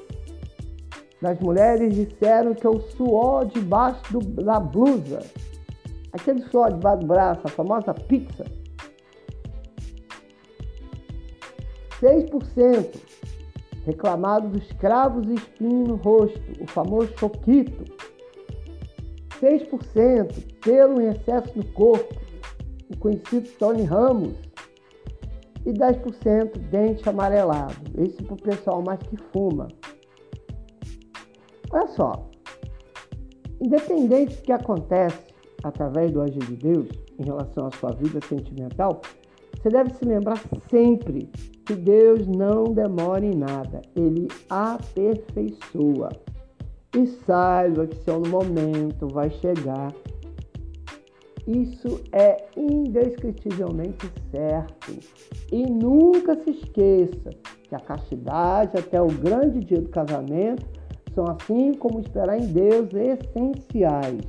das 1.21 1.39
mulheres 1.39 1.93
disseram 1.93 2.53
que 2.53 2.65
é 2.65 2.69
o 2.69 2.79
suor 2.79 3.45
debaixo 3.45 4.01
do, 4.11 4.19
da 4.43 4.59
blusa. 4.59 5.19
Aquele 6.13 6.41
suor 6.43 6.71
debaixo 6.71 7.01
do 7.01 7.07
braço, 7.07 7.41
a 7.45 7.49
famosa 7.49 7.93
pizza. 7.93 8.45
6% 12.01 12.99
reclamado 13.85 14.49
dos 14.49 14.71
cravos 14.73 15.27
e 15.27 15.35
espinhos 15.35 15.87
no 15.87 15.95
rosto, 15.95 16.41
o 16.59 16.67
famoso 16.67 17.11
choquito. 17.17 17.85
6% 19.39 20.59
pelo 20.61 21.01
excesso 21.01 21.57
no 21.57 21.65
corpo, 21.73 22.15
o 22.91 22.97
conhecido 22.97 23.49
Tony 23.57 23.83
Ramos, 23.83 24.35
e 25.65 25.71
10% 25.71 26.57
dente 26.69 27.07
amarelado. 27.07 27.75
Esse 27.97 28.21
para 28.23 28.33
o 28.33 28.41
pessoal 28.41 28.81
mais 28.81 28.99
que 29.03 29.17
fuma. 29.31 29.67
Olha 31.71 31.87
só, 31.87 32.29
independente 33.59 34.35
do 34.35 34.41
que 34.41 34.51
acontece 34.51 35.31
através 35.63 36.11
do 36.11 36.21
agir 36.21 36.39
de 36.39 36.55
Deus 36.55 36.87
em 37.19 37.23
relação 37.23 37.67
à 37.67 37.71
sua 37.71 37.91
vida 37.91 38.19
sentimental, 38.27 39.01
você 39.55 39.69
deve 39.69 39.91
se 39.93 40.03
lembrar 40.05 40.37
sempre 40.69 41.29
que 41.71 41.75
Deus 41.75 42.27
não 42.27 42.65
demora 42.65 43.25
em 43.25 43.33
nada, 43.33 43.81
ele 43.95 44.27
aperfeiçoa. 44.49 46.09
E 46.97 47.07
saiba 47.25 47.87
que 47.87 47.95
seu 48.03 48.19
momento 48.19 49.07
vai 49.07 49.29
chegar. 49.29 49.93
Isso 51.47 52.01
é 52.11 52.45
indescritivelmente 52.57 54.11
certo. 54.29 54.99
E 55.49 55.65
nunca 55.65 56.35
se 56.43 56.51
esqueça 56.51 57.29
que 57.63 57.73
a 57.73 57.79
castidade 57.79 58.77
até 58.77 59.01
o 59.01 59.07
grande 59.07 59.61
dia 59.61 59.79
do 59.79 59.89
casamento 59.89 60.65
são, 61.15 61.25
assim 61.27 61.73
como 61.73 62.01
esperar 62.01 62.37
em 62.37 62.47
Deus, 62.47 62.89
essenciais, 62.93 64.21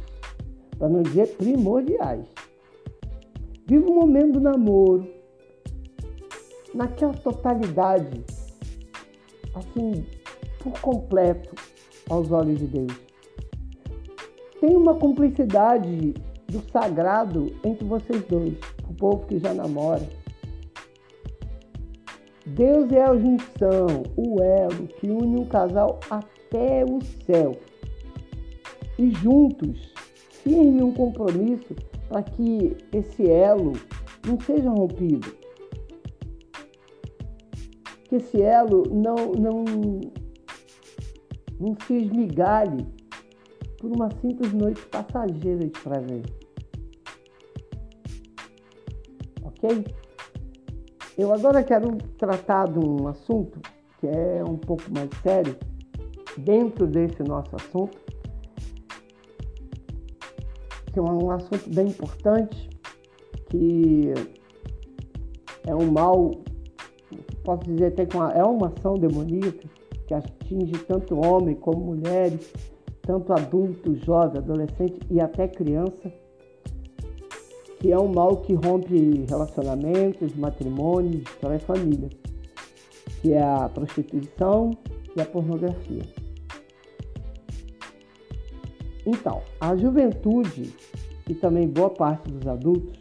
para 0.79 0.89
não 0.89 1.03
dizer 1.03 1.37
primordiais. 1.37 2.27
Viva 3.67 3.91
o 3.91 3.95
momento 3.95 4.35
do 4.35 4.41
namoro 4.41 5.22
naquela 6.75 7.15
totalidade, 7.15 8.25
assim, 9.55 10.05
por 10.59 10.73
completo, 10.81 11.55
aos 12.09 12.31
olhos 12.31 12.59
de 12.59 12.67
Deus. 12.67 12.93
Tem 14.61 14.77
uma 14.77 14.95
cumplicidade 14.95 16.15
do 16.49 16.63
sagrado 16.71 17.55
entre 17.65 17.85
vocês 17.85 18.23
dois, 18.27 18.55
o 18.89 18.95
povo 18.95 19.27
que 19.27 19.39
já 19.39 19.55
namora. 19.55 20.07
Deus 22.45 22.91
é 22.93 23.03
a 23.03 23.17
junção, 23.17 24.03
o 24.17 24.43
elo 24.43 24.87
que 24.89 25.09
une 25.09 25.41
um 25.41 25.45
casal 25.45 26.01
até 26.11 26.85
o 26.85 27.01
céu. 27.25 27.57
E 28.99 29.11
juntos, 29.11 29.93
firme 30.43 30.83
um 30.83 30.93
compromisso 30.93 31.75
para 32.09 32.23
que 32.23 32.77
esse 32.93 33.29
elo 33.31 33.73
não 34.27 34.39
seja 34.41 34.69
rompido. 34.69 35.42
Que 38.13 38.17
esse 38.17 38.43
elo 38.43 38.83
não, 38.91 39.33
não, 39.33 39.65
não 41.59 41.75
se 41.87 41.95
esmigalhe 41.95 42.87
por 43.79 43.91
uma 43.91 44.11
simples 44.21 44.53
noite 44.53 44.85
passageira 44.89 45.65
de 45.65 45.81
prazer. 45.81 46.23
Ok? 49.43 49.87
Eu 51.17 51.33
agora 51.33 51.65
quero 51.65 51.97
tratar 52.19 52.69
de 52.69 52.79
um 52.79 53.09
assunto 53.09 53.59
que 53.99 54.09
é 54.09 54.45
um 54.47 54.59
pouco 54.59 54.83
mais 54.95 55.09
sério, 55.23 55.57
dentro 56.37 56.87
desse 56.87 57.23
nosso 57.23 57.57
assunto, 57.57 57.97
que 60.93 60.99
é 60.99 61.03
um 61.03 61.31
assunto 61.31 61.71
bem 61.73 61.87
importante, 61.87 62.69
que 63.49 64.13
é 65.67 65.75
um 65.75 65.91
mal, 65.91 66.33
posso 67.45 67.65
dizer 67.65 67.95
que 67.95 68.17
é 68.35 68.45
uma 68.45 68.69
ação 68.69 68.95
demoníaca 68.95 69.69
que 70.07 70.15
atinge 70.15 70.73
tanto 70.87 71.19
homem 71.19 71.55
como 71.55 71.95
mulheres, 71.95 72.53
tanto 73.03 73.33
adulto, 73.33 73.95
jovem, 73.97 74.39
adolescente 74.39 75.01
e 75.11 75.21
até 75.21 75.49
criança, 75.49 76.13
que 77.81 77.91
é 77.91 77.99
um 77.99 78.13
mal 78.13 78.37
que 78.37 78.55
rompe 78.55 79.25
relacionamentos, 79.29 80.35
matrimônios, 80.37 81.23
história 81.23 81.57
e 81.57 81.61
família, 81.61 82.09
que 83.21 83.33
é 83.33 83.43
a 83.43 83.69
prostituição 83.69 84.71
e 85.17 85.21
a 85.21 85.25
pornografia. 85.25 86.03
Então, 89.05 89.43
a 89.61 89.77
juventude 89.77 90.73
e 91.29 91.35
também 91.35 91.67
boa 91.67 91.91
parte 91.91 92.31
dos 92.31 92.47
adultos 92.47 93.01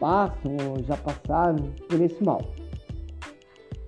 passam 0.00 0.56
ou 0.68 0.82
já 0.82 0.96
passaram 0.96 1.70
por 1.88 2.00
esse 2.00 2.22
mal. 2.24 2.40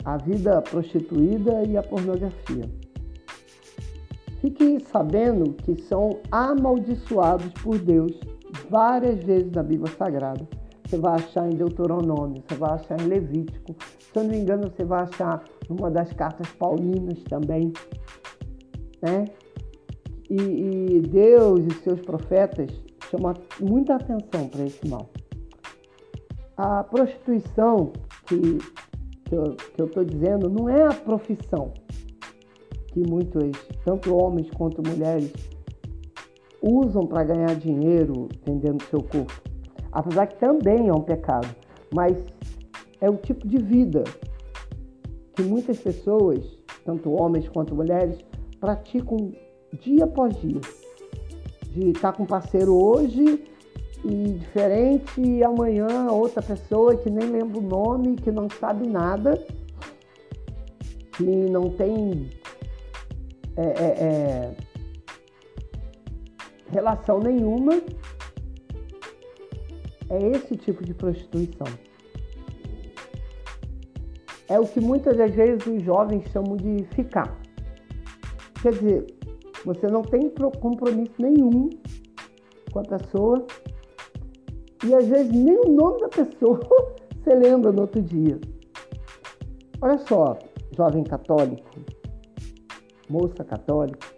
A 0.04 0.16
vida 0.18 0.60
prostituída 0.62 1.64
e 1.64 1.76
a 1.76 1.82
pornografia. 1.82 2.68
Fique 4.40 4.78
sabendo 4.92 5.54
que 5.54 5.74
são 5.82 6.20
amaldiçoados 6.30 7.50
por 7.62 7.78
Deus 7.78 8.12
várias 8.68 9.24
vezes 9.24 9.50
na 9.52 9.62
Bíblia 9.62 9.92
Sagrada. 9.96 10.46
Você 10.84 10.98
vai 10.98 11.14
achar 11.14 11.50
em 11.50 11.56
Deuteronômio, 11.56 12.42
você 12.46 12.54
vai 12.54 12.72
achar 12.72 13.00
em 13.00 13.06
Levítico. 13.06 13.74
Se 14.12 14.18
eu 14.18 14.24
não 14.24 14.30
me 14.30 14.38
engano, 14.38 14.70
você 14.70 14.84
vai 14.84 15.02
achar 15.02 15.42
numa 15.68 15.90
das 15.90 16.12
cartas 16.12 16.48
paulinas 16.52 17.22
também. 17.24 17.72
Né? 19.00 19.24
E, 20.30 20.36
e 20.36 21.00
Deus 21.00 21.64
e 21.64 21.70
seus 21.82 22.00
profetas 22.00 22.70
chamam 23.10 23.34
muita 23.60 23.96
atenção 23.96 24.48
para 24.48 24.64
esse 24.64 24.86
mal. 24.88 25.08
A 26.56 26.84
prostituição 26.84 27.92
que, 28.26 28.58
que 29.74 29.80
eu 29.80 29.86
estou 29.86 30.04
dizendo 30.04 30.48
não 30.48 30.68
é 30.68 30.84
a 30.84 30.94
profissão 30.94 31.72
que 32.94 33.00
muitos, 33.00 33.50
tanto 33.84 34.14
homens 34.16 34.48
quanto 34.50 34.80
mulheres, 34.86 35.32
usam 36.62 37.06
para 37.06 37.24
ganhar 37.24 37.54
dinheiro 37.56 38.28
vendendo 38.46 38.82
seu 38.84 39.02
corpo. 39.02 39.42
Apesar 39.90 40.28
que 40.28 40.38
também 40.38 40.88
é 40.88 40.92
um 40.92 41.00
pecado, 41.00 41.48
mas 41.92 42.16
é 43.00 43.10
o 43.10 43.16
tipo 43.16 43.46
de 43.46 43.58
vida 43.58 44.04
que 45.34 45.42
muitas 45.42 45.78
pessoas, 45.78 46.58
tanto 46.84 47.10
homens 47.10 47.48
quanto 47.48 47.74
mulheres, 47.74 48.16
praticam 48.60 49.32
dia 49.80 50.04
após 50.04 50.36
dia. 50.40 50.60
De 51.70 51.90
estar 51.90 52.12
com 52.12 52.22
um 52.22 52.26
parceiro 52.26 52.72
hoje 52.72 53.44
e 54.04 54.34
diferente 54.34 55.20
e 55.20 55.42
amanhã 55.42 56.10
outra 56.10 56.42
pessoa 56.42 56.94
que 56.96 57.08
nem 57.08 57.30
lembra 57.30 57.58
o 57.58 57.62
nome, 57.62 58.16
que 58.16 58.30
não 58.30 58.48
sabe 58.50 58.86
nada, 58.86 59.42
que 61.16 61.24
não 61.24 61.70
tem 61.70 62.28
é, 63.56 63.62
é, 63.62 64.04
é, 64.04 64.56
relação 66.70 67.18
nenhuma. 67.18 67.80
É 70.10 70.18
esse 70.36 70.54
tipo 70.56 70.84
de 70.84 70.92
prostituição. 70.92 71.66
É 74.46 74.60
o 74.60 74.66
que 74.66 74.80
muitas 74.80 75.16
das 75.16 75.34
vezes 75.34 75.66
os 75.66 75.82
jovens 75.82 76.30
chamam 76.30 76.56
de 76.58 76.84
ficar. 76.94 77.40
Quer 78.60 78.72
dizer, 78.72 79.06
você 79.64 79.86
não 79.86 80.02
tem 80.02 80.30
compromisso 80.60 81.14
nenhum 81.18 81.70
com 82.70 82.80
a 82.80 82.82
pessoa 82.82 83.46
e 84.82 84.94
às 84.94 85.06
vezes 85.06 85.32
nem 85.32 85.56
o 85.58 85.70
nome 85.70 86.00
da 86.00 86.08
pessoa 86.08 86.60
você 87.22 87.34
lembra 87.34 87.72
no 87.72 87.82
outro 87.82 88.02
dia. 88.02 88.38
Olha 89.80 89.98
só, 89.98 90.38
jovem 90.76 91.04
católico, 91.04 91.70
moça 93.08 93.44
católica, 93.44 94.14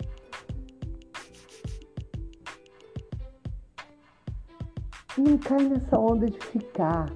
não 5.18 5.38
cai 5.38 5.62
nessa 5.68 5.98
onda 5.98 6.26
de 6.26 6.38
ficar 6.38 7.12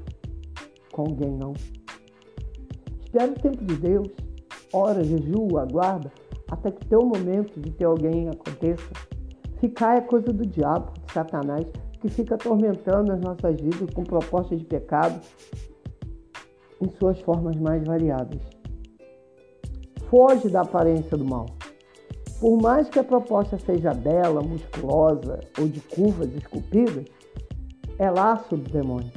com 0.92 1.02
alguém, 1.02 1.36
não. 1.36 1.52
Espera 3.04 3.30
o 3.30 3.34
tempo 3.34 3.64
de 3.64 3.76
Deus, 3.76 4.08
ora, 4.72 5.02
jejua, 5.04 5.62
aguarda, 5.62 6.12
até 6.50 6.70
que 6.70 6.86
teu 6.86 7.02
momento 7.02 7.60
de 7.60 7.70
ter 7.72 7.84
alguém 7.84 8.28
aconteça. 8.28 8.90
Ficar 9.58 9.98
é 9.98 10.00
coisa 10.00 10.32
do 10.32 10.46
diabo, 10.46 10.92
de 11.06 11.12
Satanás, 11.12 11.66
que 12.00 12.08
fica 12.08 12.34
atormentando 12.34 13.12
as 13.12 13.20
nossas 13.20 13.60
vidas 13.60 13.92
com 13.94 14.02
propostas 14.02 14.58
de 14.58 14.64
pecado 14.64 15.20
em 16.80 16.88
suas 16.98 17.20
formas 17.20 17.56
mais 17.56 17.84
variadas. 17.84 18.40
Foge 20.08 20.48
da 20.48 20.62
aparência 20.62 21.16
do 21.16 21.24
mal. 21.24 21.46
Por 22.40 22.60
mais 22.60 22.88
que 22.88 22.98
a 22.98 23.04
proposta 23.04 23.58
seja 23.58 23.92
bela, 23.92 24.40
musculosa 24.40 25.40
ou 25.58 25.68
de 25.68 25.80
curvas 25.80 26.34
esculpidas, 26.34 27.04
é 27.98 28.10
laço 28.10 28.56
do 28.56 28.70
demônio 28.70 29.12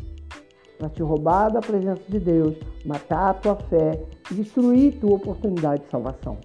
para 0.78 0.90
te 0.90 1.02
roubar 1.02 1.50
da 1.50 1.62
presença 1.62 2.02
de 2.10 2.20
Deus, 2.20 2.58
matar 2.86 3.30
a 3.30 3.34
tua 3.34 3.56
fé 3.56 3.92
e 4.30 4.34
destruir 4.34 5.00
tua 5.00 5.16
oportunidade 5.16 5.84
de 5.84 5.90
salvação. 5.90 6.38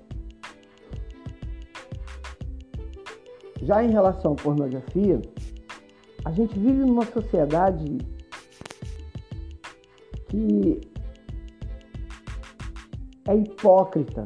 Já 3.63 3.83
em 3.83 3.91
relação 3.91 4.33
à 4.33 4.37
pornografia, 4.37 5.21
a 6.25 6.33
gente 6.33 6.59
vive 6.59 6.85
numa 6.85 7.05
sociedade 7.07 7.99
que 10.29 10.81
é 13.27 13.37
hipócrita 13.37 14.25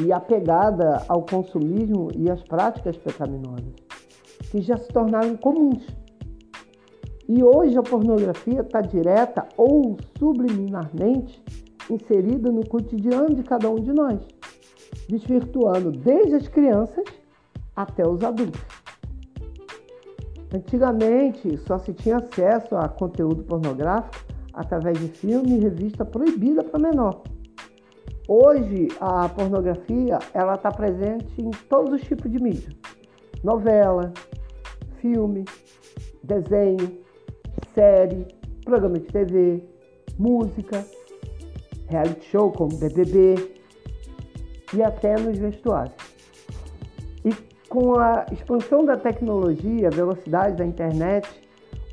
e 0.00 0.12
apegada 0.12 1.04
ao 1.08 1.22
consumismo 1.22 2.08
e 2.16 2.30
às 2.30 2.42
práticas 2.42 2.96
pecaminosas, 2.96 3.74
que 4.50 4.60
já 4.60 4.76
se 4.76 4.88
tornaram 4.88 5.36
comuns. 5.36 5.86
E 7.28 7.42
hoje 7.42 7.78
a 7.78 7.82
pornografia 7.82 8.60
está 8.60 8.80
direta 8.80 9.48
ou 9.56 9.96
subliminarmente 10.18 11.42
inserida 11.90 12.50
no 12.50 12.66
cotidiano 12.66 13.34
de 13.34 13.42
cada 13.42 13.70
um 13.70 13.76
de 13.76 13.92
nós, 13.92 14.20
desvirtuando 15.08 15.90
desde 15.90 16.34
as 16.34 16.48
crianças 16.48 17.04
até 17.74 18.06
os 18.06 18.22
adultos. 18.22 18.60
Antigamente 20.54 21.58
só 21.66 21.80
se 21.80 21.92
tinha 21.92 22.18
acesso 22.18 22.76
a 22.76 22.88
conteúdo 22.88 23.42
pornográfico 23.42 24.24
através 24.52 24.96
de 25.00 25.08
filme 25.08 25.56
e 25.56 25.58
revista 25.58 26.04
proibida 26.04 26.62
para 26.62 26.78
menor. 26.78 27.24
Hoje 28.28 28.86
a 29.00 29.28
pornografia 29.28 30.20
ela 30.32 30.54
está 30.54 30.70
presente 30.70 31.42
em 31.42 31.50
todos 31.68 31.94
os 31.94 32.02
tipos 32.02 32.30
de 32.30 32.40
mídia: 32.40 32.68
novela, 33.42 34.12
filme, 35.00 35.44
desenho, 36.22 37.00
série, 37.74 38.24
programa 38.64 39.00
de 39.00 39.06
TV, 39.06 39.60
música, 40.16 40.86
reality 41.88 42.26
show 42.26 42.52
como 42.52 42.76
BBB 42.76 43.56
e 44.72 44.82
até 44.84 45.18
nos 45.18 45.36
vestuários. 45.36 46.03
Com 47.74 47.98
a 47.98 48.24
expansão 48.30 48.84
da 48.84 48.96
tecnologia, 48.96 49.88
a 49.88 49.90
velocidade 49.90 50.56
da 50.56 50.64
internet, 50.64 51.28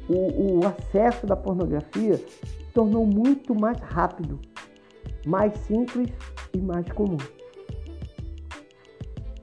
o, 0.08 0.60
o 0.60 0.68
acesso 0.68 1.26
da 1.26 1.36
pornografia 1.36 2.24
tornou 2.72 3.04
muito 3.04 3.56
mais 3.56 3.80
rápido, 3.80 4.40
mais 5.26 5.52
simples 5.62 6.12
e 6.54 6.60
mais 6.60 6.88
comum. 6.92 7.18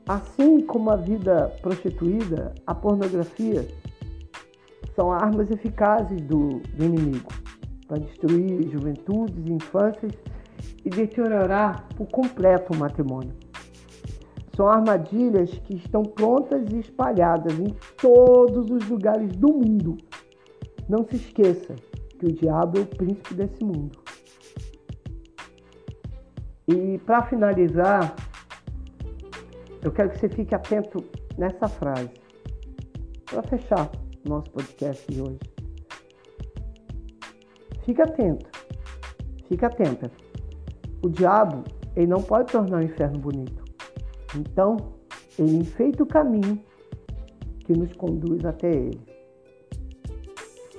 Assim 0.06 0.60
como 0.60 0.92
a 0.92 0.96
vida 0.96 1.52
prostituída, 1.60 2.54
a 2.64 2.72
pornografia 2.72 3.66
são 4.94 5.10
armas 5.10 5.50
eficazes 5.50 6.20
do, 6.20 6.60
do 6.60 6.84
inimigo 6.84 7.32
para 7.88 7.98
destruir 7.98 8.70
juventudes 8.70 9.44
infâncias 9.44 10.12
e 10.84 10.88
deteriorar 10.88 11.88
por 11.96 12.06
completo 12.06 12.74
o 12.74 12.76
matrimônio. 12.76 13.47
São 14.58 14.66
armadilhas 14.66 15.56
que 15.60 15.76
estão 15.76 16.02
prontas 16.02 16.68
e 16.72 16.80
espalhadas 16.80 17.56
em 17.60 17.68
todos 17.96 18.68
os 18.68 18.88
lugares 18.88 19.30
do 19.36 19.52
mundo. 19.52 19.96
Não 20.88 21.06
se 21.06 21.14
esqueça 21.14 21.76
que 22.18 22.26
o 22.26 22.32
diabo 22.32 22.76
é 22.76 22.80
o 22.80 22.86
príncipe 22.86 23.34
desse 23.34 23.62
mundo. 23.62 23.96
E 26.66 26.98
para 27.06 27.22
finalizar, 27.26 28.16
eu 29.80 29.92
quero 29.92 30.10
que 30.10 30.18
você 30.18 30.28
fique 30.28 30.52
atento 30.52 31.04
nessa 31.38 31.68
frase. 31.68 32.10
Para 33.26 33.44
fechar 33.44 33.88
nosso 34.28 34.50
podcast 34.50 35.06
de 35.08 35.22
hoje. 35.22 35.38
Fique 37.84 38.02
atento. 38.02 38.50
Fique 39.48 39.64
atenta. 39.64 40.10
O 41.00 41.08
diabo, 41.08 41.62
ele 41.94 42.08
não 42.08 42.20
pode 42.20 42.50
tornar 42.50 42.80
o 42.80 42.82
inferno 42.82 43.20
bonito. 43.20 43.67
Então, 44.36 44.76
ele 45.38 45.56
enfeita 45.56 46.02
o 46.02 46.06
caminho 46.06 46.60
que 47.64 47.72
nos 47.72 47.92
conduz 47.92 48.44
até 48.44 48.70
ele. 48.70 49.00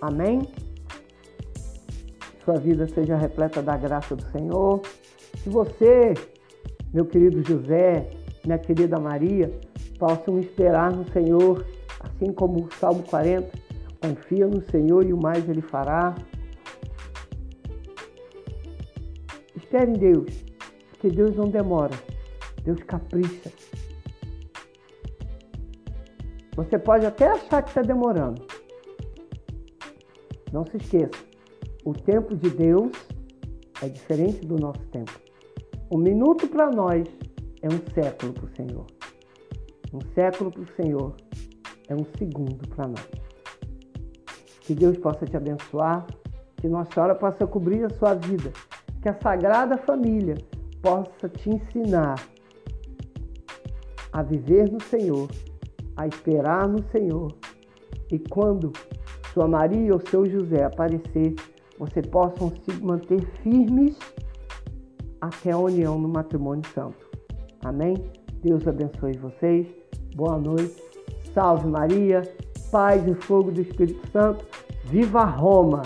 Amém? 0.01 0.41
Sua 2.43 2.55
vida 2.55 2.87
seja 2.87 3.15
repleta 3.15 3.61
da 3.61 3.77
graça 3.77 4.15
do 4.15 4.23
Senhor. 4.31 4.81
Que 5.43 5.49
você, 5.49 6.13
meu 6.93 7.05
querido 7.05 7.43
José, 7.43 8.09
minha 8.43 8.57
querida 8.57 8.99
Maria, 8.99 9.51
possam 9.99 10.39
esperar 10.39 10.91
no 10.91 11.07
Senhor, 11.11 11.65
assim 11.99 12.31
como 12.33 12.65
o 12.65 12.73
Salmo 12.73 13.03
40, 13.03 13.49
confia 14.01 14.47
no 14.47 14.61
Senhor 14.69 15.05
e 15.05 15.13
o 15.13 15.21
mais 15.21 15.47
Ele 15.47 15.61
fará. 15.61 16.15
Espere 19.55 19.91
em 19.91 19.99
Deus, 19.99 20.43
porque 20.89 21.09
Deus 21.09 21.35
não 21.35 21.49
demora, 21.49 21.93
Deus 22.63 22.81
capricha. 22.83 23.51
Você 26.55 26.77
pode 26.77 27.05
até 27.05 27.27
achar 27.27 27.63
que 27.63 27.69
está 27.69 27.81
demorando. 27.81 28.45
Não 30.51 30.65
se 30.65 30.77
esqueça, 30.77 31.23
o 31.85 31.93
tempo 31.93 32.35
de 32.35 32.49
Deus 32.49 32.91
é 33.81 33.87
diferente 33.87 34.45
do 34.45 34.57
nosso 34.57 34.81
tempo. 34.87 35.17
Um 35.91 35.97
minuto 35.97 36.47
para 36.47 36.69
nós 36.69 37.07
é 37.61 37.67
um 37.67 37.93
século 37.93 38.33
para 38.33 38.45
o 38.45 38.55
Senhor. 38.55 38.85
Um 39.93 40.01
século 40.13 40.51
para 40.51 40.61
o 40.61 40.75
Senhor 40.75 41.15
é 41.87 41.95
um 41.95 42.05
segundo 42.17 42.67
para 42.67 42.87
nós. 42.87 43.09
Que 44.61 44.75
Deus 44.75 44.97
possa 44.97 45.25
te 45.25 45.37
abençoar, 45.37 46.05
que 46.57 46.67
Nossa 46.67 46.91
Senhora 46.93 47.15
possa 47.15 47.47
cobrir 47.47 47.85
a 47.85 47.89
sua 47.89 48.13
vida, 48.13 48.51
que 49.01 49.09
a 49.09 49.13
Sagrada 49.19 49.77
Família 49.77 50.35
possa 50.81 51.29
te 51.29 51.49
ensinar 51.49 52.15
a 54.11 54.21
viver 54.23 54.71
no 54.71 54.81
Senhor, 54.81 55.29
a 55.95 56.07
esperar 56.07 56.67
no 56.67 56.83
Senhor. 56.91 57.33
E 58.11 58.19
quando 58.19 58.71
sua 59.33 59.47
Maria 59.47 59.93
ou 59.93 59.99
seu 59.99 60.25
José 60.25 60.63
aparecer, 60.63 61.35
você 61.77 62.01
possam 62.01 62.49
se 62.49 62.83
manter 62.83 63.21
firmes 63.43 63.97
até 65.21 65.51
a 65.51 65.57
união 65.57 65.99
no 65.99 66.07
matrimônio 66.07 66.65
santo. 66.73 67.09
Amém? 67.63 67.95
Deus 68.43 68.67
abençoe 68.67 69.17
vocês. 69.17 69.67
Boa 70.15 70.37
noite. 70.37 70.81
Salve 71.33 71.67
Maria. 71.67 72.21
Paz 72.71 73.05
e 73.07 73.13
fogo 73.13 73.51
do 73.51 73.61
Espírito 73.61 74.07
Santo. 74.11 74.45
Viva 74.85 75.23
Roma! 75.23 75.81